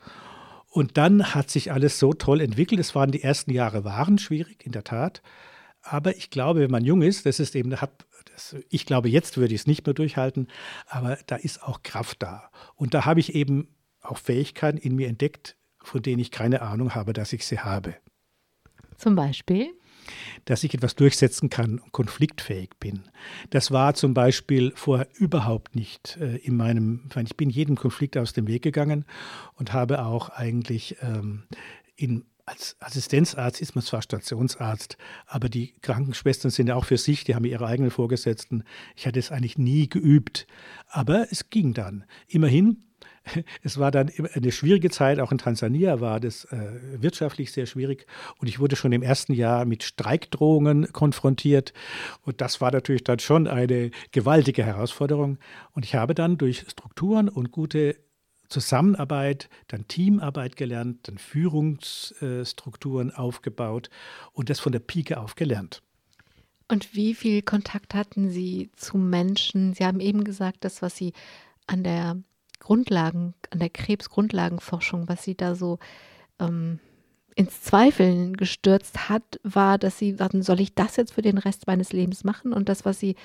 [0.68, 2.80] Und dann hat sich alles so toll entwickelt.
[2.80, 5.22] Es waren die ersten Jahre waren schwierig, in der Tat.
[5.82, 9.36] Aber ich glaube, wenn man jung ist, das ist eben, hat das, ich glaube, jetzt
[9.36, 10.48] würde ich es nicht mehr durchhalten,
[10.86, 12.50] aber da ist auch Kraft da.
[12.74, 13.68] Und da habe ich eben
[14.00, 17.94] auch Fähigkeiten in mir entdeckt, von denen ich keine Ahnung habe, dass ich sie habe.
[18.96, 19.72] Zum Beispiel?
[20.44, 23.04] Dass ich etwas durchsetzen kann und konfliktfähig bin.
[23.50, 28.32] Das war zum Beispiel vorher überhaupt nicht äh, in meinem, ich bin jedem Konflikt aus
[28.32, 29.04] dem Weg gegangen
[29.54, 31.44] und habe auch eigentlich ähm,
[31.96, 37.24] in als Assistenzarzt ist man zwar Stationsarzt, aber die Krankenschwestern sind ja auch für sich,
[37.24, 38.64] die haben ihre eigenen Vorgesetzten.
[38.96, 40.46] Ich hatte es eigentlich nie geübt,
[40.88, 42.04] aber es ging dann.
[42.26, 42.84] Immerhin,
[43.62, 48.06] es war dann eine schwierige Zeit, auch in Tansania war das äh, wirtschaftlich sehr schwierig
[48.38, 51.72] und ich wurde schon im ersten Jahr mit Streikdrohungen konfrontiert
[52.22, 55.38] und das war natürlich dann schon eine gewaltige Herausforderung
[55.72, 57.96] und ich habe dann durch Strukturen und gute
[58.48, 63.88] Zusammenarbeit, dann Teamarbeit gelernt, dann Führungsstrukturen aufgebaut
[64.32, 65.82] und das von der Pike auf gelernt.
[66.68, 69.74] Und wie viel Kontakt hatten Sie zu Menschen?
[69.74, 71.12] Sie haben eben gesagt, das, was Sie
[71.66, 72.22] an der
[72.62, 75.78] Grundlagen, an der Krebsgrundlagenforschung, was Sie da so
[76.38, 76.78] ähm,
[77.34, 81.66] ins Zweifeln gestürzt hat, war, dass sie sagten, soll ich das jetzt für den Rest
[81.66, 82.52] meines Lebens machen?
[82.52, 83.16] Und das, was sie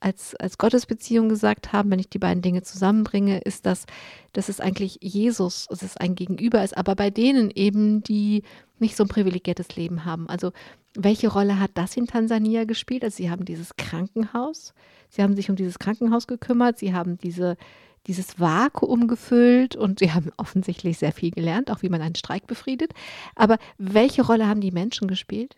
[0.00, 3.86] als, als Gottesbeziehung gesagt haben, wenn ich die beiden Dinge zusammenbringe, ist, dass,
[4.32, 8.42] dass es eigentlich Jesus, dass es ein Gegenüber ist, aber bei denen eben, die
[8.78, 10.28] nicht so ein privilegiertes Leben haben.
[10.28, 10.52] Also
[10.94, 13.02] welche Rolle hat das in Tansania gespielt?
[13.02, 14.74] Also sie haben dieses Krankenhaus,
[15.08, 17.56] sie haben sich um dieses Krankenhaus gekümmert, sie haben diese
[18.06, 22.46] dieses Vakuum gefüllt und sie haben offensichtlich sehr viel gelernt, auch wie man einen Streik
[22.46, 22.92] befriedet.
[23.34, 25.56] Aber welche Rolle haben die Menschen gespielt?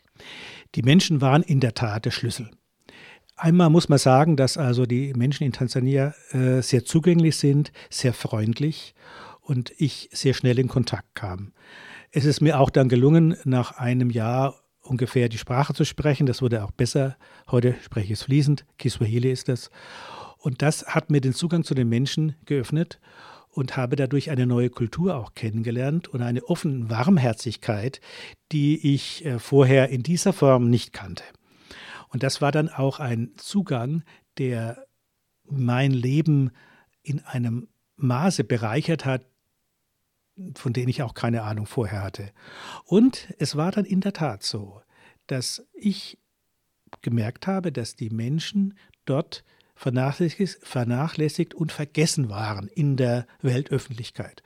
[0.74, 2.51] Die Menschen waren in der Tat der Schlüssel.
[3.36, 8.14] Einmal muss man sagen, dass also die Menschen in Tansania äh, sehr zugänglich sind, sehr
[8.14, 8.94] freundlich
[9.42, 11.53] und ich sehr schnell in Kontakt kam.
[12.12, 16.26] Es ist mir auch dann gelungen, nach einem Jahr ungefähr die Sprache zu sprechen.
[16.26, 17.16] Das wurde auch besser.
[17.51, 18.64] Heute spreche ich es fließend.
[18.78, 19.70] Kiswahili ist das.
[20.47, 23.01] Und das hat mir den Zugang zu den Menschen geöffnet
[23.49, 28.01] und habe dadurch eine neue Kultur auch kennengelernt und eine offene Warmherzigkeit,
[28.53, 31.24] die ich äh, vorher in dieser Form nicht kannte.
[32.11, 34.05] Und das war dann auch ein Zugang,
[34.38, 34.86] der
[35.51, 36.53] mein Leben
[37.03, 37.66] in einem
[37.97, 39.26] Maße bereichert hat,
[40.55, 42.30] von denen ich auch keine Ahnung vorher hatte.
[42.84, 44.80] Und es war dann in der Tat so,
[45.26, 46.18] dass ich
[47.03, 49.42] gemerkt habe, dass die Menschen dort
[49.77, 54.43] vernachlässigt, und vergessen waren in der Weltöffentlichkeit.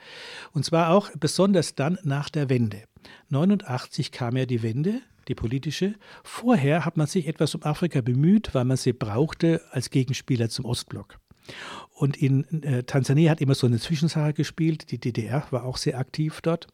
[0.52, 2.82] Und zwar auch besonders dann nach der Wende.
[3.30, 5.94] 89 kam ja die Wende, die politische.
[6.24, 10.64] Vorher hat man sich etwas um Afrika bemüht, weil man sie brauchte als Gegenspieler zum
[10.64, 11.18] Ostblock.
[11.94, 14.90] Und in äh, Tansania hat immer so eine Zwischensache gespielt.
[14.90, 16.66] Die DDR war auch sehr aktiv dort.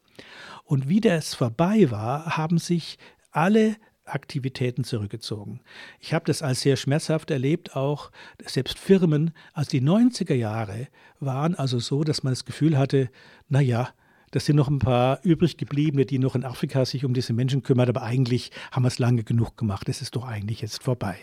[0.64, 2.98] Und wie das vorbei war, haben sich
[3.30, 3.76] alle
[4.06, 5.60] Aktivitäten zurückgezogen.
[6.00, 8.10] Ich habe das als sehr schmerzhaft erlebt, auch
[8.44, 9.32] selbst Firmen.
[9.52, 10.88] Also die 90er Jahre
[11.20, 13.10] waren also so, dass man das Gefühl hatte,
[13.48, 13.90] naja,
[14.32, 17.62] das sind noch ein paar übrig gebliebene, die noch in Afrika sich um diese Menschen
[17.62, 19.88] kümmern, aber eigentlich haben wir es lange genug gemacht.
[19.88, 21.16] Es ist doch eigentlich jetzt vorbei.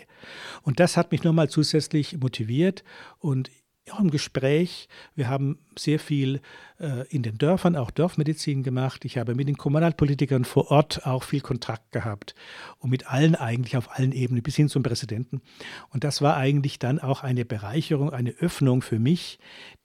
[0.62, 2.82] Und das hat mich nochmal zusätzlich motiviert
[3.18, 3.50] und
[3.90, 4.88] auch im Gespräch.
[5.14, 6.40] Wir haben sehr viel
[6.80, 9.04] äh, in den Dörfern, auch Dorfmedizin gemacht.
[9.04, 12.34] Ich habe mit den Kommunalpolitikern vor Ort auch viel Kontakt gehabt
[12.78, 15.42] und mit allen eigentlich auf allen Ebenen bis hin zum Präsidenten.
[15.90, 19.38] Und das war eigentlich dann auch eine Bereicherung, eine Öffnung für mich,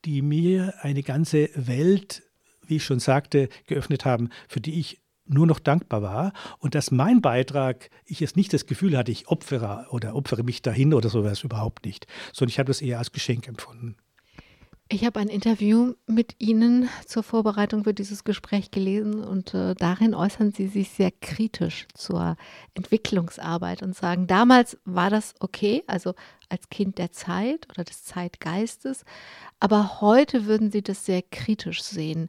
[0.04, 2.22] die mir eine ganze Welt,
[2.66, 5.00] wie ich schon sagte, geöffnet haben, für die ich
[5.32, 9.28] nur noch dankbar war und dass mein Beitrag, ich jetzt nicht das Gefühl hatte, ich
[9.28, 13.12] opfere oder opfere mich dahin oder sowas überhaupt nicht, sondern ich habe das eher als
[13.12, 13.96] Geschenk empfunden.
[14.92, 20.16] Ich habe ein Interview mit Ihnen zur Vorbereitung für dieses Gespräch gelesen und äh, darin
[20.16, 22.36] äußern Sie sich sehr kritisch zur
[22.74, 26.14] Entwicklungsarbeit und sagen, damals war das okay, also
[26.48, 29.04] als Kind der Zeit oder des Zeitgeistes,
[29.60, 32.28] aber heute würden Sie das sehr kritisch sehen.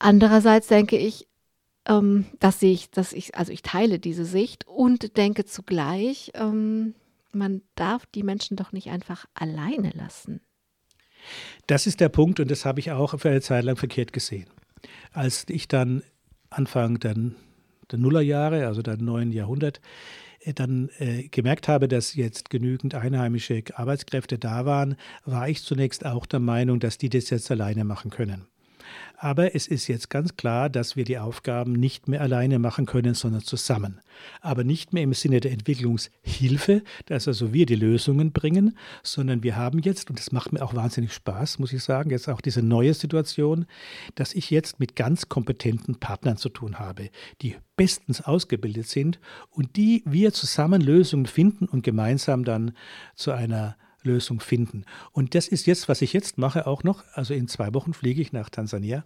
[0.00, 1.28] Andererseits denke ich,
[1.86, 6.94] ähm, das sehe ich, dass ich, also ich teile diese Sicht und denke zugleich, ähm,
[7.32, 10.40] man darf die Menschen doch nicht einfach alleine lassen.
[11.66, 14.46] Das ist der Punkt und das habe ich auch für eine Zeit lang verkehrt gesehen.
[15.12, 16.02] Als ich dann
[16.50, 17.14] Anfang der,
[17.90, 19.80] der Nullerjahre, also der neuen Jahrhundert,
[20.40, 26.04] äh, dann äh, gemerkt habe, dass jetzt genügend einheimische Arbeitskräfte da waren, war ich zunächst
[26.04, 28.46] auch der Meinung, dass die das jetzt alleine machen können.
[29.16, 33.14] Aber es ist jetzt ganz klar, dass wir die Aufgaben nicht mehr alleine machen können,
[33.14, 34.00] sondern zusammen.
[34.40, 39.56] Aber nicht mehr im Sinne der Entwicklungshilfe, dass also wir die Lösungen bringen, sondern wir
[39.56, 42.62] haben jetzt, und das macht mir auch wahnsinnig Spaß, muss ich sagen, jetzt auch diese
[42.62, 43.66] neue Situation,
[44.14, 47.10] dass ich jetzt mit ganz kompetenten Partnern zu tun habe,
[47.42, 49.20] die bestens ausgebildet sind
[49.50, 52.72] und die wir zusammen Lösungen finden und gemeinsam dann
[53.14, 54.84] zu einer Lösung finden.
[55.12, 57.04] Und das ist jetzt, was ich jetzt mache, auch noch.
[57.14, 59.04] Also in zwei Wochen fliege ich nach Tansania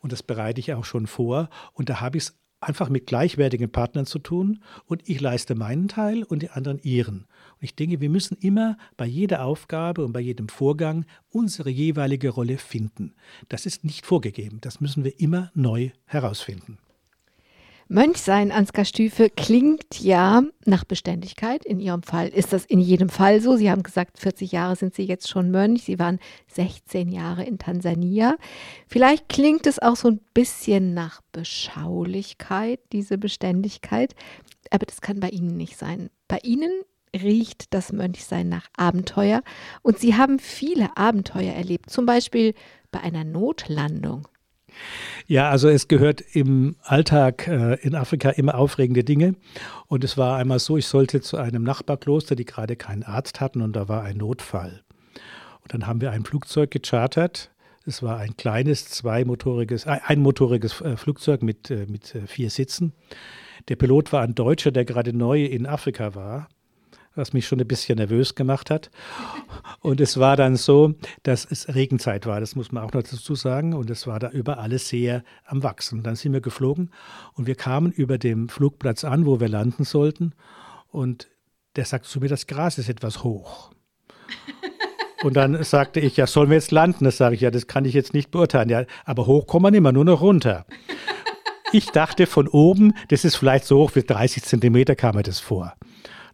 [0.00, 1.48] und das bereite ich auch schon vor.
[1.72, 5.88] Und da habe ich es einfach mit gleichwertigen Partnern zu tun und ich leiste meinen
[5.88, 7.20] Teil und die anderen ihren.
[7.20, 12.30] Und ich denke, wir müssen immer bei jeder Aufgabe und bei jedem Vorgang unsere jeweilige
[12.30, 13.14] Rolle finden.
[13.48, 16.78] Das ist nicht vorgegeben, das müssen wir immer neu herausfinden.
[17.90, 21.64] Mönchsein, Ansgar Stüfe, klingt ja nach Beständigkeit.
[21.64, 23.56] In Ihrem Fall ist das in jedem Fall so.
[23.56, 25.84] Sie haben gesagt, 40 Jahre sind Sie jetzt schon Mönch.
[25.84, 26.18] Sie waren
[26.48, 28.36] 16 Jahre in Tansania.
[28.88, 34.14] Vielleicht klingt es auch so ein bisschen nach Beschaulichkeit, diese Beständigkeit.
[34.70, 36.10] Aber das kann bei Ihnen nicht sein.
[36.28, 36.82] Bei Ihnen
[37.14, 39.42] riecht das Mönchsein nach Abenteuer.
[39.80, 41.88] Und Sie haben viele Abenteuer erlebt.
[41.88, 42.52] Zum Beispiel
[42.90, 44.28] bei einer Notlandung.
[45.26, 49.34] Ja, also es gehört im Alltag äh, in Afrika immer aufregende Dinge.
[49.86, 53.60] Und es war einmal so, ich sollte zu einem Nachbarkloster, die gerade keinen Arzt hatten
[53.60, 54.82] und da war ein Notfall.
[55.62, 57.50] Und dann haben wir ein Flugzeug gechartert.
[57.84, 62.92] Es war ein kleines, zweimotoriges, einmotoriges äh, Flugzeug mit, äh, mit äh, vier Sitzen.
[63.68, 66.48] Der Pilot war ein Deutscher, der gerade neu in Afrika war
[67.18, 68.90] was mich schon ein bisschen nervös gemacht hat.
[69.80, 73.34] Und es war dann so, dass es Regenzeit war, das muss man auch noch dazu
[73.34, 73.74] sagen.
[73.74, 75.98] Und es war da über alles sehr am Wachsen.
[75.98, 76.90] Und dann sind wir geflogen
[77.34, 80.32] und wir kamen über dem Flugplatz an, wo wir landen sollten.
[80.90, 81.28] Und
[81.76, 83.72] der sagte zu mir, das Gras ist etwas hoch.
[85.22, 87.04] Und dann sagte ich, ja, sollen wir jetzt landen?
[87.04, 88.68] Das sage ich, ja, das kann ich jetzt nicht beurteilen.
[88.68, 90.64] Ja, aber hoch kommen wir mehr, nur noch runter.
[91.72, 95.40] Ich dachte von oben, das ist vielleicht so hoch wie 30 Zentimeter kam mir das
[95.40, 95.74] vor.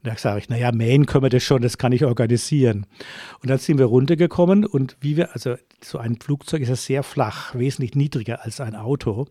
[0.05, 2.87] Da sage ich, naja, mähen können wir das schon, das kann ich organisieren.
[3.41, 7.03] Und dann sind wir runtergekommen und wie wir, also so ein Flugzeug ist ja sehr
[7.03, 9.27] flach, wesentlich niedriger als ein Auto.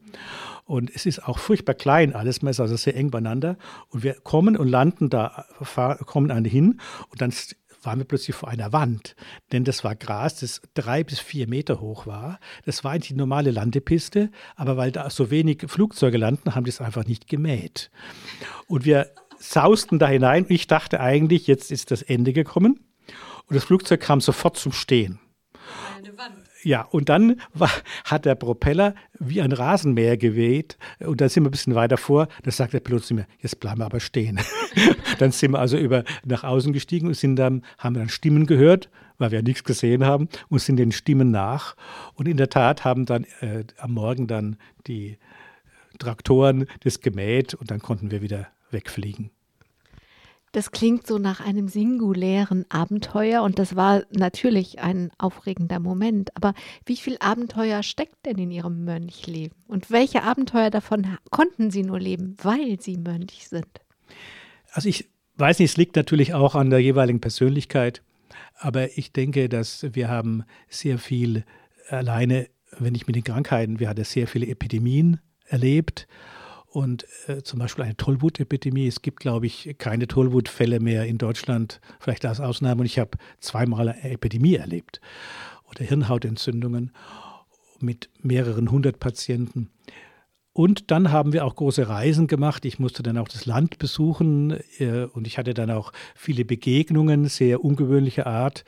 [0.66, 3.58] Und es ist auch furchtbar klein alles, man ist also sehr eng beieinander.
[3.90, 7.32] Und wir kommen und landen da, fahr, kommen an hin und dann
[7.84, 9.16] waren wir plötzlich vor einer Wand.
[9.52, 12.40] Denn das war Gras, das drei bis vier Meter hoch war.
[12.66, 16.70] Das war eigentlich die normale Landepiste, aber weil da so wenig Flugzeuge landen, haben die
[16.70, 17.92] es einfach nicht gemäht.
[18.68, 19.12] Und wir
[19.44, 20.46] sausten da hinein.
[20.50, 22.80] Ich dachte eigentlich, jetzt ist das Ende gekommen.
[23.48, 25.20] und das Flugzeug kam sofort zum Stehen.
[25.98, 26.36] Eine Wand.
[26.64, 27.70] Ja, und dann war,
[28.06, 32.30] hat der Propeller wie ein Rasenmäher geweht und dann sind wir ein bisschen weiter vor.
[32.44, 34.40] Da sagt der Pilot zu mir, jetzt bleiben wir aber stehen.
[35.20, 38.90] dann sind wir also über nach außen gestiegen und sind dann, haben dann Stimmen gehört,
[39.18, 41.76] weil wir ja nichts gesehen haben und sind den Stimmen nach.
[42.14, 44.56] Und in der Tat haben dann äh, am Morgen dann
[44.88, 45.18] die
[46.00, 49.32] Traktoren das gemäht und dann konnten wir wieder wegfliegen.
[50.54, 56.30] Das klingt so nach einem singulären Abenteuer und das war natürlich ein aufregender Moment.
[56.36, 56.54] Aber
[56.86, 59.56] wie viel Abenteuer steckt denn in Ihrem Mönchleben?
[59.68, 63.66] Und welche Abenteuer davon konnten Sie nur leben, weil Sie Mönch sind?
[64.72, 68.04] Also ich weiß nicht, es liegt natürlich auch an der jeweiligen Persönlichkeit,
[68.56, 71.46] aber ich denke, dass wir haben sehr viel
[71.90, 72.48] alleine,
[72.78, 76.08] wenn ich mit den Krankheiten, wir hatten sehr viele Epidemien erlebt
[76.74, 78.88] und äh, zum Beispiel eine Tollwut-Epidemie.
[78.88, 82.82] Es gibt, glaube ich, keine Tollwutfälle mehr in Deutschland, vielleicht als Ausnahme.
[82.82, 85.00] Und ich habe zweimal eine Epidemie erlebt
[85.70, 86.92] oder Hirnhautentzündungen
[87.80, 89.70] mit mehreren hundert Patienten.
[90.52, 92.66] Und dann haben wir auch große Reisen gemacht.
[92.66, 97.28] Ich musste dann auch das Land besuchen äh, und ich hatte dann auch viele Begegnungen,
[97.28, 98.66] sehr ungewöhnliche Art.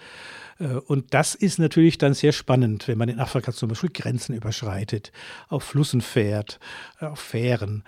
[0.59, 4.35] Äh, und das ist natürlich dann sehr spannend, wenn man in Afrika zum Beispiel Grenzen
[4.35, 5.11] überschreitet,
[5.49, 6.59] auf Flüssen fährt,
[6.99, 7.83] äh, auf Fähren.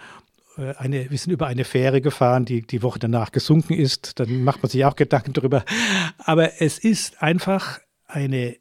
[0.57, 4.20] Äh, eine, wir sind über eine Fähre gefahren, die die Woche danach gesunken ist.
[4.20, 5.63] Dann macht man sich auch Gedanken darüber.
[6.18, 8.57] Aber es ist einfach eine,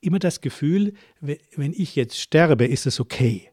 [0.00, 3.51] immer das Gefühl, wenn ich jetzt sterbe, ist es okay.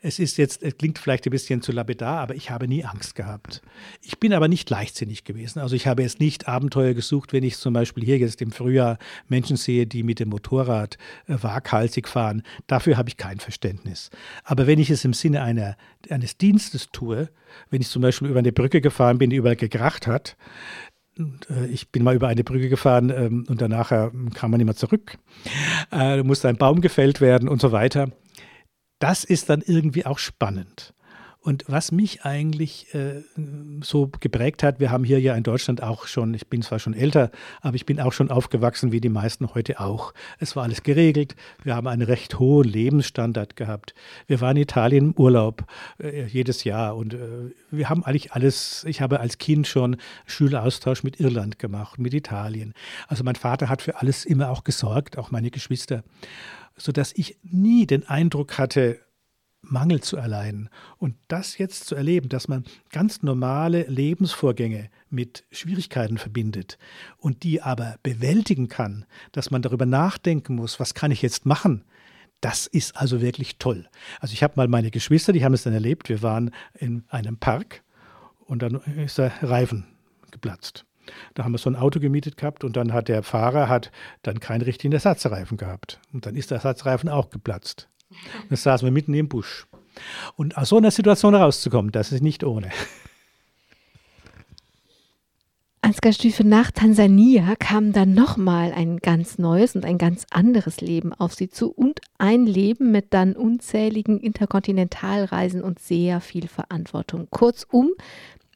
[0.00, 3.14] Es ist jetzt, es klingt vielleicht ein bisschen zu lapidar, aber ich habe nie Angst
[3.14, 3.62] gehabt.
[4.02, 5.58] Ich bin aber nicht leichtsinnig gewesen.
[5.60, 8.98] Also ich habe jetzt nicht Abenteuer gesucht, wenn ich zum Beispiel hier jetzt im Frühjahr
[9.28, 12.42] Menschen sehe, die mit dem Motorrad äh, waghalsig fahren.
[12.66, 14.10] Dafür habe ich kein Verständnis.
[14.44, 15.76] Aber wenn ich es im Sinne einer,
[16.08, 17.28] eines Dienstes tue,
[17.70, 20.36] wenn ich zum Beispiel über eine Brücke gefahren bin, die überall gekracht hat,
[21.18, 25.18] äh, ich bin mal über eine Brücke gefahren ähm, und danach kam man immer zurück.
[25.90, 28.10] Äh, musste ein Baum gefällt werden und so weiter
[28.98, 30.94] das ist dann irgendwie auch spannend.
[31.40, 33.22] Und was mich eigentlich äh,
[33.80, 36.94] so geprägt hat, wir haben hier ja in Deutschland auch schon, ich bin zwar schon
[36.94, 37.30] älter,
[37.62, 40.12] aber ich bin auch schon aufgewachsen, wie die meisten heute auch.
[40.40, 43.94] Es war alles geregelt, wir haben einen recht hohen Lebensstandard gehabt.
[44.26, 45.64] Wir waren in Italien im Urlaub
[45.98, 47.18] äh, jedes Jahr und äh,
[47.70, 49.96] wir haben eigentlich alles, ich habe als Kind schon
[50.26, 52.74] Schüleraustausch mit Irland gemacht, mit Italien.
[53.06, 56.02] Also mein Vater hat für alles immer auch gesorgt, auch meine Geschwister
[56.78, 59.00] sodass ich nie den Eindruck hatte,
[59.60, 60.70] Mangel zu erleiden.
[60.98, 66.78] Und das jetzt zu erleben, dass man ganz normale Lebensvorgänge mit Schwierigkeiten verbindet
[67.18, 71.84] und die aber bewältigen kann, dass man darüber nachdenken muss, was kann ich jetzt machen,
[72.40, 73.88] das ist also wirklich toll.
[74.20, 77.36] Also ich habe mal meine Geschwister, die haben es dann erlebt, wir waren in einem
[77.36, 77.82] Park
[78.38, 79.86] und dann ist der Reifen
[80.30, 80.84] geplatzt.
[81.34, 83.90] Da haben wir so ein Auto gemietet gehabt und dann hat der Fahrer hat
[84.22, 86.00] dann keinen richtigen Ersatzreifen gehabt.
[86.12, 87.88] Und dann ist der Ersatzreifen auch geplatzt.
[88.10, 88.18] Und
[88.50, 89.66] dann saßen wir mitten im Busch.
[90.36, 92.70] Und aus so einer Situation rauszukommen, das ist nicht ohne.
[95.88, 101.14] Ansgar Stüfe nach Tansania kam dann nochmal ein ganz neues und ein ganz anderes Leben
[101.14, 107.28] auf sie zu und ein Leben mit dann unzähligen Interkontinentalreisen und sehr viel Verantwortung.
[107.30, 107.92] Kurzum,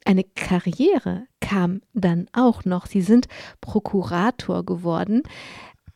[0.05, 2.87] eine Karriere kam dann auch noch.
[2.87, 3.29] Sie sind
[3.61, 5.23] Prokurator geworden.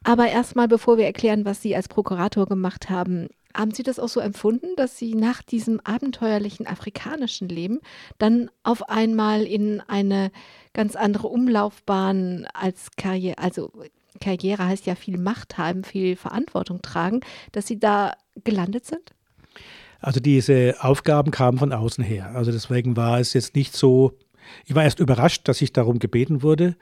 [0.04, 4.08] Aber erstmal, bevor wir erklären, was Sie als Prokurator gemacht haben, haben Sie das auch
[4.08, 7.80] so empfunden, dass Sie nach diesem abenteuerlichen afrikanischen Leben
[8.18, 10.30] dann auf einmal in eine
[10.74, 13.72] ganz andere Umlaufbahn als Karriere, also
[14.20, 17.20] Karriere heißt ja viel Macht haben, viel Verantwortung tragen,
[17.52, 18.12] dass Sie da
[18.44, 19.15] gelandet sind?
[20.00, 22.32] Also diese Aufgaben kamen von außen her.
[22.34, 24.18] Also deswegen war es jetzt nicht so,
[24.64, 26.76] ich war erst überrascht, dass ich darum gebeten wurde.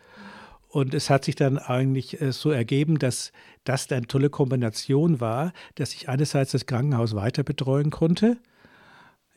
[0.69, 5.53] Und es hat sich dann eigentlich äh, so ergeben, dass das eine tolle Kombination war,
[5.77, 8.39] dass ich einerseits das Krankenhaus weiter betreuen konnte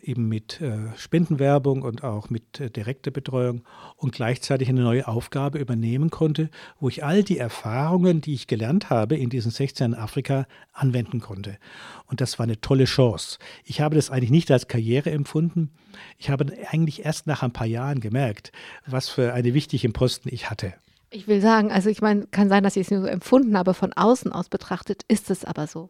[0.08, 3.64] eben mit äh, Spendenwerbung und auch mit äh, direkter Betreuung
[3.96, 6.50] und gleichzeitig eine neue Aufgabe übernehmen konnte,
[6.80, 11.20] wo ich all die Erfahrungen, die ich gelernt habe in diesen 16 in Afrika, anwenden
[11.20, 11.58] konnte.
[12.06, 13.38] Und das war eine tolle Chance.
[13.64, 15.72] Ich habe das eigentlich nicht als Karriere empfunden.
[16.18, 18.52] Ich habe eigentlich erst nach ein paar Jahren gemerkt,
[18.86, 20.74] was für eine wichtige Posten ich hatte.
[21.10, 23.74] Ich will sagen, also ich meine, kann sein, dass ich es nur so empfunden habe,
[23.74, 25.90] von außen aus betrachtet ist es aber so.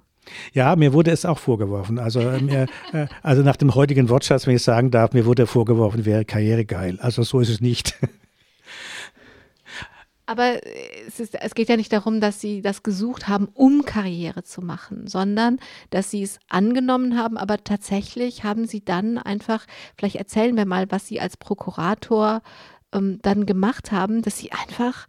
[0.54, 2.00] Ja, mir wurde es auch vorgeworfen.
[2.00, 5.48] Also, äh, mir, äh, also nach dem heutigen Wortschatz, wenn ich sagen darf, mir wurde
[5.48, 6.98] vorgeworfen, wäre Karriere geil.
[7.02, 7.96] Also so ist es nicht.
[10.30, 10.60] Aber
[11.08, 14.62] es, ist, es, geht ja nicht darum, dass Sie das gesucht haben, um Karriere zu
[14.62, 15.58] machen, sondern
[15.90, 17.38] dass Sie es angenommen haben.
[17.38, 19.66] Aber tatsächlich haben Sie dann einfach,
[19.98, 22.42] vielleicht erzählen wir mal, was Sie als Prokurator
[22.94, 25.08] ähm, dann gemacht haben, dass Sie einfach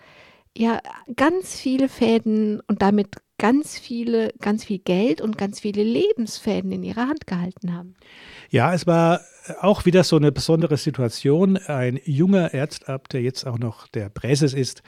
[0.56, 0.80] ja
[1.16, 6.82] ganz viele Fäden und damit ganz viele, ganz viel Geld und ganz viele Lebensfäden in
[6.82, 7.94] ihrer Hand gehalten haben.
[8.50, 9.20] Ja, es war
[9.60, 11.56] auch wieder so eine besondere Situation.
[11.56, 14.82] Ein junger Ärztabt, der jetzt auch noch der Präses ist,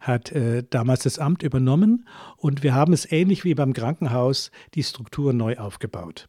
[0.00, 4.82] hat äh, damals das Amt übernommen und wir haben es ähnlich wie beim Krankenhaus die
[4.82, 6.28] Struktur neu aufgebaut.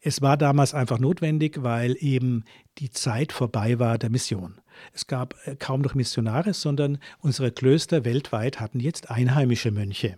[0.00, 2.44] Es war damals einfach notwendig, weil eben
[2.78, 4.60] die Zeit vorbei war der Mission.
[4.92, 10.16] Es gab äh, kaum noch Missionare, sondern unsere Klöster weltweit hatten jetzt einheimische Mönche.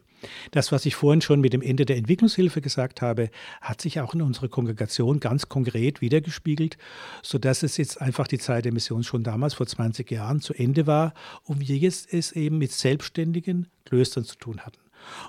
[0.50, 4.14] Das, was ich vorhin schon mit dem Ende der Entwicklungshilfe gesagt habe, hat sich auch
[4.14, 6.76] in unserer Kongregation ganz konkret wiedergespiegelt,
[7.22, 10.86] sodass es jetzt einfach die Zeit der Mission schon damals vor 20 Jahren zu Ende
[10.86, 11.14] war
[11.44, 14.80] und wir jetzt es eben mit selbstständigen Klöstern zu tun hatten.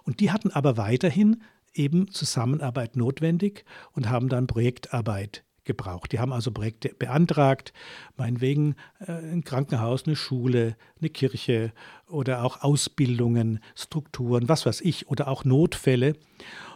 [0.04, 6.12] Und die hatten aber weiterhin eben Zusammenarbeit notwendig und haben dann Projektarbeit gebraucht.
[6.12, 7.74] Die haben also Projekte beantragt,
[8.18, 11.72] meinetwegen äh, ein Krankenhaus, eine Schule, eine Kirche
[12.08, 16.16] oder auch Ausbildungen, Strukturen, was weiß ich, oder auch Notfälle.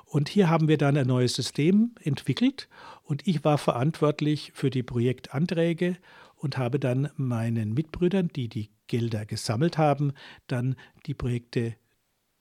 [0.05, 2.69] Und hier haben wir dann ein neues System entwickelt
[3.03, 5.97] und ich war verantwortlich für die Projektanträge
[6.35, 10.13] und habe dann meinen Mitbrüdern, die die Gelder gesammelt haben,
[10.47, 10.75] dann
[11.05, 11.75] die Projekte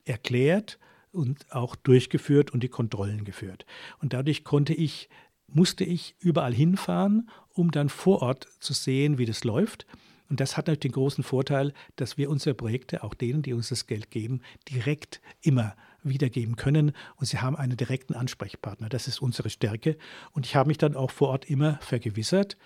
[0.05, 0.79] erklärt
[1.11, 3.65] und auch durchgeführt und die Kontrollen geführt.
[4.01, 5.09] Und dadurch konnte ich
[5.49, 9.87] musste ich überall hinfahren, um dann vor Ort zu sehen, wie das läuft.
[10.29, 13.69] Und das hat natürlich den großen Vorteil, dass wir unsere Projekte auch denen, die uns
[13.69, 16.93] das Geld geben, direkt immer wiedergeben können.
[17.17, 18.89] Und sie haben einen direkten Ansprechpartner.
[18.89, 19.97] Das ist unsere Stärke.
[20.33, 22.57] Und ich habe mich dann auch vor Ort immer vergewissert,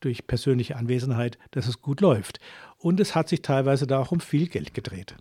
[0.00, 2.40] durch persönliche Anwesenheit, dass es gut läuft.
[2.78, 5.16] Und es hat sich teilweise da auch um viel Geld gedreht.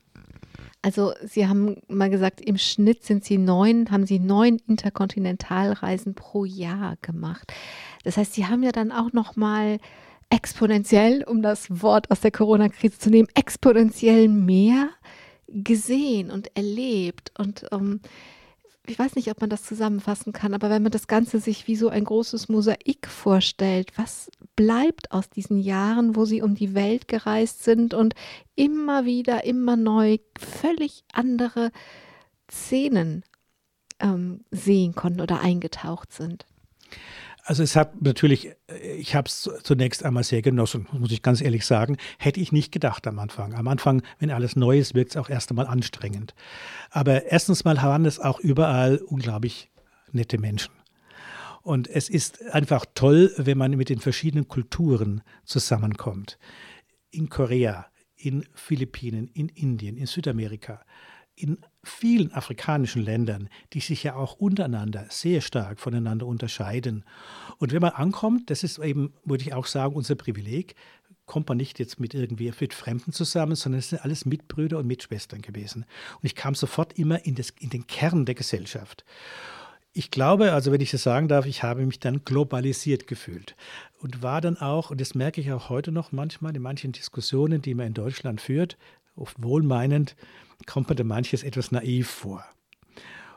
[0.81, 6.43] Also Sie haben mal gesagt, im Schnitt sind Sie neun, haben Sie neun Interkontinentalreisen pro
[6.45, 7.53] Jahr gemacht.
[8.03, 9.77] Das heißt, Sie haben ja dann auch noch mal
[10.31, 14.89] exponentiell, um das Wort aus der Corona-Krise zu nehmen, exponentiell mehr
[15.47, 17.99] gesehen und erlebt und um,
[18.87, 21.75] ich weiß nicht, ob man das zusammenfassen kann, aber wenn man das Ganze sich wie
[21.75, 27.07] so ein großes Mosaik vorstellt, was bleibt aus diesen Jahren, wo sie um die Welt
[27.07, 28.15] gereist sind und
[28.55, 31.71] immer wieder, immer neu völlig andere
[32.49, 33.23] Szenen
[33.99, 36.45] ähm, sehen konnten oder eingetaucht sind?
[37.43, 38.51] Also es hat natürlich,
[38.97, 41.97] ich habe es zunächst einmal sehr genossen, muss ich ganz ehrlich sagen.
[42.19, 43.53] Hätte ich nicht gedacht am Anfang.
[43.55, 46.35] Am Anfang, wenn alles neu ist, wirkt es auch erst einmal anstrengend.
[46.91, 49.71] Aber erstens mal waren es auch überall unglaublich
[50.11, 50.73] nette Menschen.
[51.63, 56.37] Und es ist einfach toll, wenn man mit den verschiedenen Kulturen zusammenkommt.
[57.11, 60.81] In Korea, in Philippinen, in Indien, in Südamerika,
[61.35, 67.03] in vielen afrikanischen Ländern, die sich ja auch untereinander sehr stark voneinander unterscheiden.
[67.57, 70.75] Und wenn man ankommt, das ist eben, würde ich auch sagen, unser Privileg,
[71.25, 74.87] kommt man nicht jetzt mit irgendwie mit Fremden zusammen, sondern es sind alles Mitbrüder und
[74.87, 75.85] Mitschwestern gewesen.
[76.15, 79.05] Und ich kam sofort immer in, das, in den Kern der Gesellschaft.
[79.93, 83.55] Ich glaube, also wenn ich das sagen darf, ich habe mich dann globalisiert gefühlt
[83.99, 87.61] und war dann auch, und das merke ich auch heute noch manchmal in manchen Diskussionen,
[87.61, 88.77] die man in Deutschland führt,
[89.15, 90.15] oft wohlmeinend,
[90.65, 92.45] kommt mir da manches etwas naiv vor.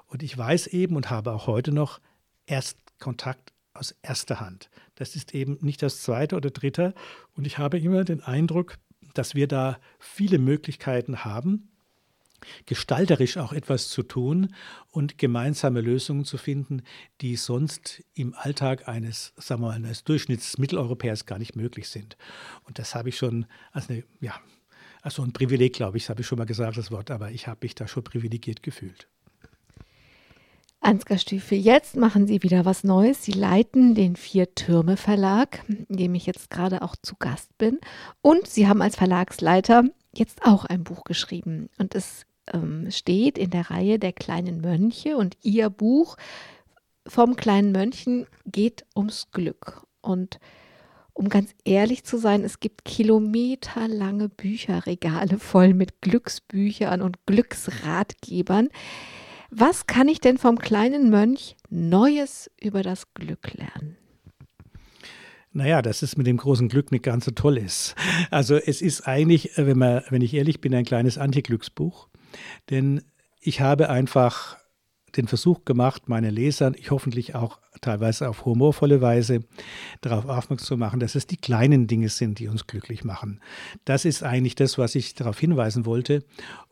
[0.06, 2.00] Und ich weiß eben und habe auch heute noch
[2.46, 4.70] erst Kontakt aus erster Hand.
[4.94, 6.94] Das ist eben nicht das zweite oder dritte.
[7.34, 8.78] Und ich habe immer den Eindruck,
[9.14, 11.68] dass wir da viele Möglichkeiten haben,
[12.66, 14.54] gestalterisch auch etwas zu tun
[14.90, 16.82] und gemeinsame Lösungen zu finden,
[17.20, 22.16] die sonst im Alltag eines, sagen wir mal, eines Durchschnittsmitteleuropäers gar nicht möglich sind.
[22.64, 24.34] Und das habe ich schon als eine, ja,
[25.04, 27.46] also ein Privileg, glaube ich, das habe ich schon mal gesagt, das Wort, aber ich
[27.46, 29.06] habe mich da schon privilegiert gefühlt.
[30.80, 33.22] Ansgar Stüfe, jetzt machen Sie wieder was Neues.
[33.22, 37.80] Sie leiten den Vier Türme Verlag, in dem ich jetzt gerade auch zu Gast bin.
[38.22, 39.84] Und Sie haben als Verlagsleiter
[40.14, 41.68] jetzt auch ein Buch geschrieben.
[41.78, 45.18] Und es ähm, steht in der Reihe der kleinen Mönche.
[45.18, 46.16] Und Ihr Buch
[47.06, 49.86] vom kleinen Mönchen geht ums Glück.
[50.00, 50.38] Und
[51.14, 58.68] um ganz ehrlich zu sein, es gibt kilometerlange Bücherregale voll mit Glücksbüchern und Glücksratgebern.
[59.50, 63.96] Was kann ich denn vom kleinen Mönch Neues über das Glück lernen?
[65.52, 67.94] Naja, dass es mit dem großen Glück nicht ganz so toll ist.
[68.32, 72.08] Also es ist eigentlich, wenn, man, wenn ich ehrlich bin, ein kleines Antiglücksbuch.
[72.70, 73.02] Denn
[73.40, 74.56] ich habe einfach
[75.16, 79.40] den Versuch gemacht, meinen Lesern, ich hoffentlich auch teilweise auf humorvolle Weise,
[80.00, 83.40] darauf aufmerksam zu machen, dass es die kleinen Dinge sind, die uns glücklich machen.
[83.84, 86.24] Das ist eigentlich das, was ich darauf hinweisen wollte.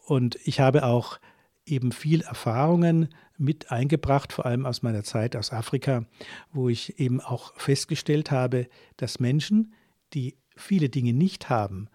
[0.06, 1.18] Und ich habe auch
[1.64, 6.04] eben viel Erfahrungen mit eingebracht, vor allem aus meiner Zeit aus Afrika,
[6.52, 9.74] wo ich eben auch festgestellt habe, dass Menschen,
[10.14, 11.88] die viele Dinge nicht haben,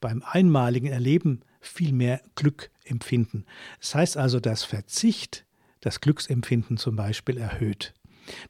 [0.00, 3.44] beim einmaligen Erleben viel mehr Glück empfinden.
[3.80, 5.45] Das heißt also, dass Verzicht
[5.86, 7.94] das Glücksempfinden zum Beispiel erhöht.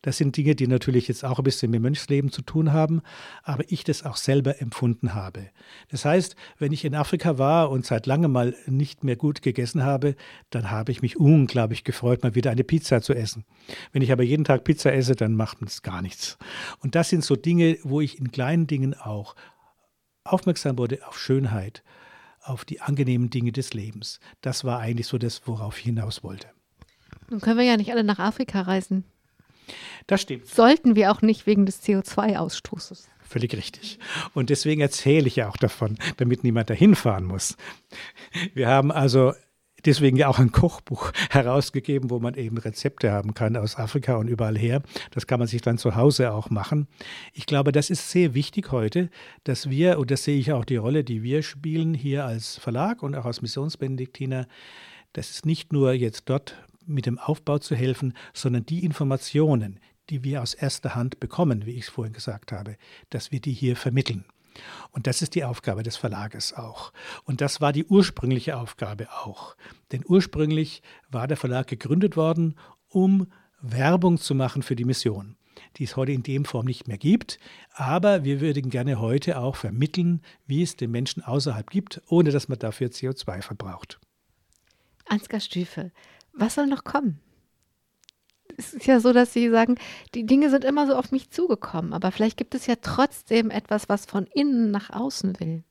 [0.01, 3.03] Das sind Dinge, die natürlich jetzt auch ein bisschen mit Mönchsleben zu tun haben,
[3.43, 5.51] aber ich das auch selber empfunden habe.
[5.91, 9.85] Das heißt, wenn ich in Afrika war und seit langem mal nicht mehr gut gegessen
[9.85, 10.17] habe,
[10.49, 13.45] dann habe ich mich unglaublich gefreut, mal wieder eine Pizza zu essen.
[13.93, 16.39] Wenn ich aber jeden Tag Pizza esse, dann macht es gar nichts.
[16.79, 19.37] Und das sind so Dinge, wo ich in kleinen Dingen auch
[20.25, 21.83] aufmerksam wurde auf Schönheit,
[22.41, 24.21] auf die angenehmen Dinge des Lebens.
[24.41, 26.56] Das war eigentlich so das, worauf ich hinaus wollte.
[27.31, 29.05] Nun können wir ja nicht alle nach Afrika reisen.
[30.07, 30.47] Das stimmt.
[30.47, 33.09] Sollten wir auch nicht wegen des CO2-Ausstoßes.
[33.21, 33.99] Völlig richtig.
[34.35, 37.57] Und deswegen erzähle ich ja auch davon, damit niemand dahin fahren muss.
[38.55, 39.33] Wir haben also
[39.85, 44.29] deswegen ja auch ein Kochbuch herausgegeben, wo man eben Rezepte haben kann aus Afrika und
[44.29, 44.83] überall her.
[45.11, 46.87] Das kann man sich dann zu Hause auch machen.
[47.33, 49.11] Ich glaube, das ist sehr wichtig heute,
[49.43, 53.03] dass wir, und das sehe ich auch die Rolle, die wir spielen hier als Verlag
[53.03, 54.47] und auch als Missionsbenediktiner,
[55.13, 56.57] das ist nicht nur jetzt dort
[56.87, 59.81] mit dem Aufbau zu helfen, sondern die Informationen,
[60.11, 62.77] die wir aus erster Hand bekommen, wie ich es vorhin gesagt habe,
[63.11, 64.25] dass wir die hier vermitteln.
[64.91, 66.93] Und das ist die Aufgabe des Verlages auch.
[67.25, 69.57] Und das war die ursprüngliche Aufgabe auch.
[69.93, 72.57] Denn ursprünglich war der Verlag gegründet worden,
[72.89, 73.31] um
[73.61, 75.37] Werbung zu machen für die Mission,
[75.77, 77.39] die es heute in dem Form nicht mehr gibt.
[77.73, 82.49] Aber wir würden gerne heute auch vermitteln, wie es den Menschen außerhalb gibt, ohne dass
[82.49, 83.99] man dafür CO2 verbraucht.
[85.07, 85.93] Ansgar Stüfe,
[86.37, 87.21] was soll noch kommen?
[88.59, 89.77] Es ist ja so, dass Sie sagen,
[90.15, 93.89] die Dinge sind immer so auf mich zugekommen, aber vielleicht gibt es ja trotzdem etwas,
[93.89, 95.65] was von innen nach außen will.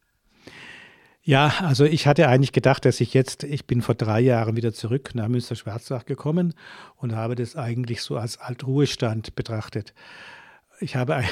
[1.28, 4.74] Ja, also ich hatte eigentlich gedacht, dass ich jetzt, ich bin vor drei Jahren wieder
[4.74, 6.54] zurück nach Münster-Schwarzach gekommen
[6.98, 9.96] und habe das eigentlich so als Altruhestand betrachtet.
[10.80, 11.24] Ich habe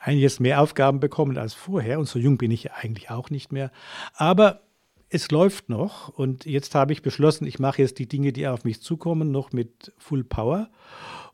[0.00, 3.70] einiges mehr Aufgaben bekommen als vorher und so jung bin ich eigentlich auch nicht mehr.
[4.14, 4.65] Aber
[5.08, 8.64] es läuft noch und jetzt habe ich beschlossen, ich mache jetzt die Dinge, die auf
[8.64, 10.70] mich zukommen, noch mit Full Power.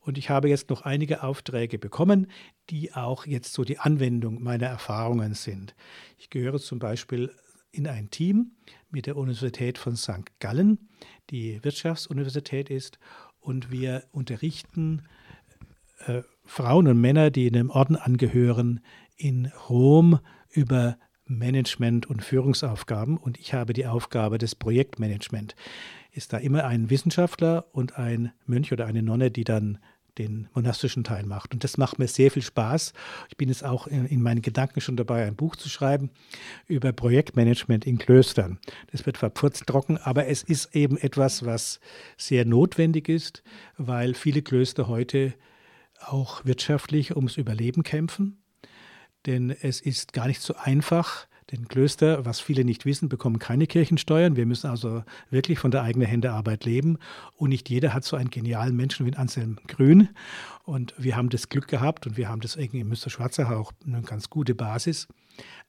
[0.00, 2.26] Und ich habe jetzt noch einige Aufträge bekommen,
[2.70, 5.76] die auch jetzt so die Anwendung meiner Erfahrungen sind.
[6.18, 7.30] Ich gehöre zum Beispiel
[7.70, 8.50] in ein Team
[8.90, 10.38] mit der Universität von St.
[10.40, 10.88] Gallen,
[11.30, 12.98] die Wirtschaftsuniversität ist,
[13.42, 15.02] und wir unterrichten
[16.06, 18.80] äh, Frauen und Männer, die in dem Orden angehören,
[19.16, 20.20] in Rom
[20.50, 20.96] über
[21.26, 25.54] Management und Führungsaufgaben und ich habe die Aufgabe des Projektmanagement.
[26.10, 29.78] Ist da immer ein Wissenschaftler und ein Mönch oder eine Nonne, die dann
[30.18, 31.54] den monastischen Teil macht.
[31.54, 32.92] Und das macht mir sehr viel Spaß.
[33.30, 36.10] Ich bin jetzt auch in, meinen Gedanken schon dabei, ein Buch zu schreiben
[36.66, 38.58] über Projektmanagement in Klöstern.
[38.90, 41.80] Das wird verputzt trocken, aber es ist eben etwas, was
[42.18, 43.42] sehr notwendig ist,
[43.78, 45.32] weil viele Klöster heute
[46.00, 48.41] auch wirtschaftlich ums Überleben kämpfen
[49.26, 51.26] denn es ist gar nicht so einfach.
[51.50, 54.36] Denn Klöster, was viele nicht wissen, bekommen keine Kirchensteuern.
[54.36, 56.98] Wir müssen also wirklich von der eigenen Händearbeit leben.
[57.36, 60.08] Und nicht jeder hat so einen genialen Menschen wie Anselm Grün.
[60.64, 63.72] Und wir haben das Glück gehabt und wir haben das irgendwie in Münster Schwarzach auch
[63.86, 65.08] eine ganz gute Basis.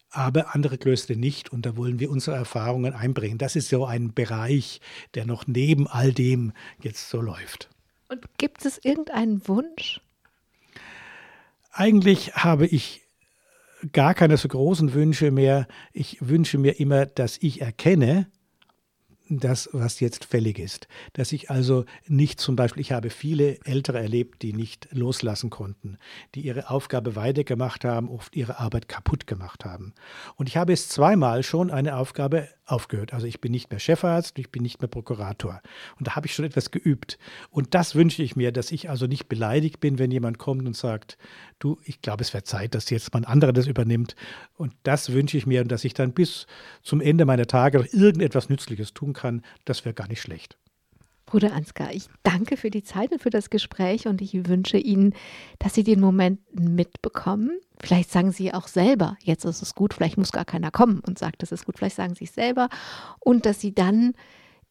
[0.10, 1.52] Aber andere Klöster nicht.
[1.52, 3.38] Und da wollen wir unsere Erfahrungen einbringen.
[3.38, 4.80] Das ist so ein Bereich,
[5.16, 7.70] der noch neben all dem jetzt so läuft.
[8.08, 10.00] Und gibt es irgendeinen Wunsch?
[11.72, 13.03] Eigentlich habe ich
[13.92, 15.68] gar keine so großen Wünsche mehr.
[15.92, 18.28] Ich wünsche mir immer, dass ich erkenne,
[19.30, 20.88] das, was jetzt fällig ist.
[21.14, 25.98] Dass ich also nicht zum Beispiel, ich habe viele Ältere erlebt, die nicht loslassen konnten,
[26.36, 29.94] die ihre Aufgabe weitergemacht haben, oft ihre Arbeit kaputt gemacht haben.
[30.36, 33.14] Und ich habe es zweimal schon eine Aufgabe aufgehört.
[33.14, 35.62] Also ich bin nicht mehr Chefarzt, ich bin nicht mehr Prokurator.
[35.98, 37.18] Und da habe ich schon etwas geübt.
[37.50, 40.76] Und das wünsche ich mir, dass ich also nicht beleidigt bin, wenn jemand kommt und
[40.76, 41.18] sagt,
[41.60, 44.16] du, ich glaube, es wäre Zeit, dass jetzt mal ein anderer das übernimmt.
[44.56, 46.48] Und das wünsche ich mir und dass ich dann bis
[46.82, 50.58] zum Ende meiner Tage noch irgendetwas Nützliches tun kann, das wäre gar nicht schlecht.
[51.26, 55.14] Bruder Ansgar, ich danke für die Zeit und für das Gespräch und ich wünsche Ihnen,
[55.60, 57.60] dass Sie den Moment mitbekommen.
[57.80, 61.18] Vielleicht sagen Sie auch selber, jetzt ist es gut, vielleicht muss gar keiner kommen und
[61.18, 62.70] sagt, es ist gut, vielleicht sagen Sie es selber
[63.20, 64.14] und dass Sie dann,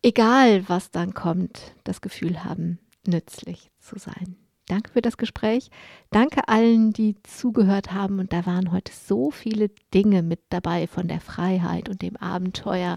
[0.02, 4.36] egal was dann kommt, das Gefühl haben, nützlich zu sein.
[4.66, 5.70] Danke für das Gespräch.
[6.10, 8.20] Danke allen, die zugehört haben.
[8.20, 12.96] Und da waren heute so viele Dinge mit dabei von der Freiheit und dem Abenteuer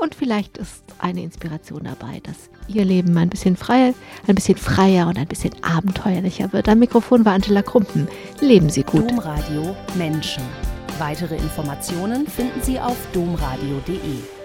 [0.00, 3.94] und vielleicht ist eine Inspiration dabei, dass Ihr Leben ein bisschen freier,
[4.26, 6.68] ein bisschen freier und ein bisschen abenteuerlicher wird.
[6.68, 8.08] Am Mikrofon war Angela Krumpen.
[8.40, 9.10] Leben Sie gut.
[9.10, 10.42] Domradio Menschen.
[10.98, 14.37] Weitere Informationen finden Sie auf domradio.de.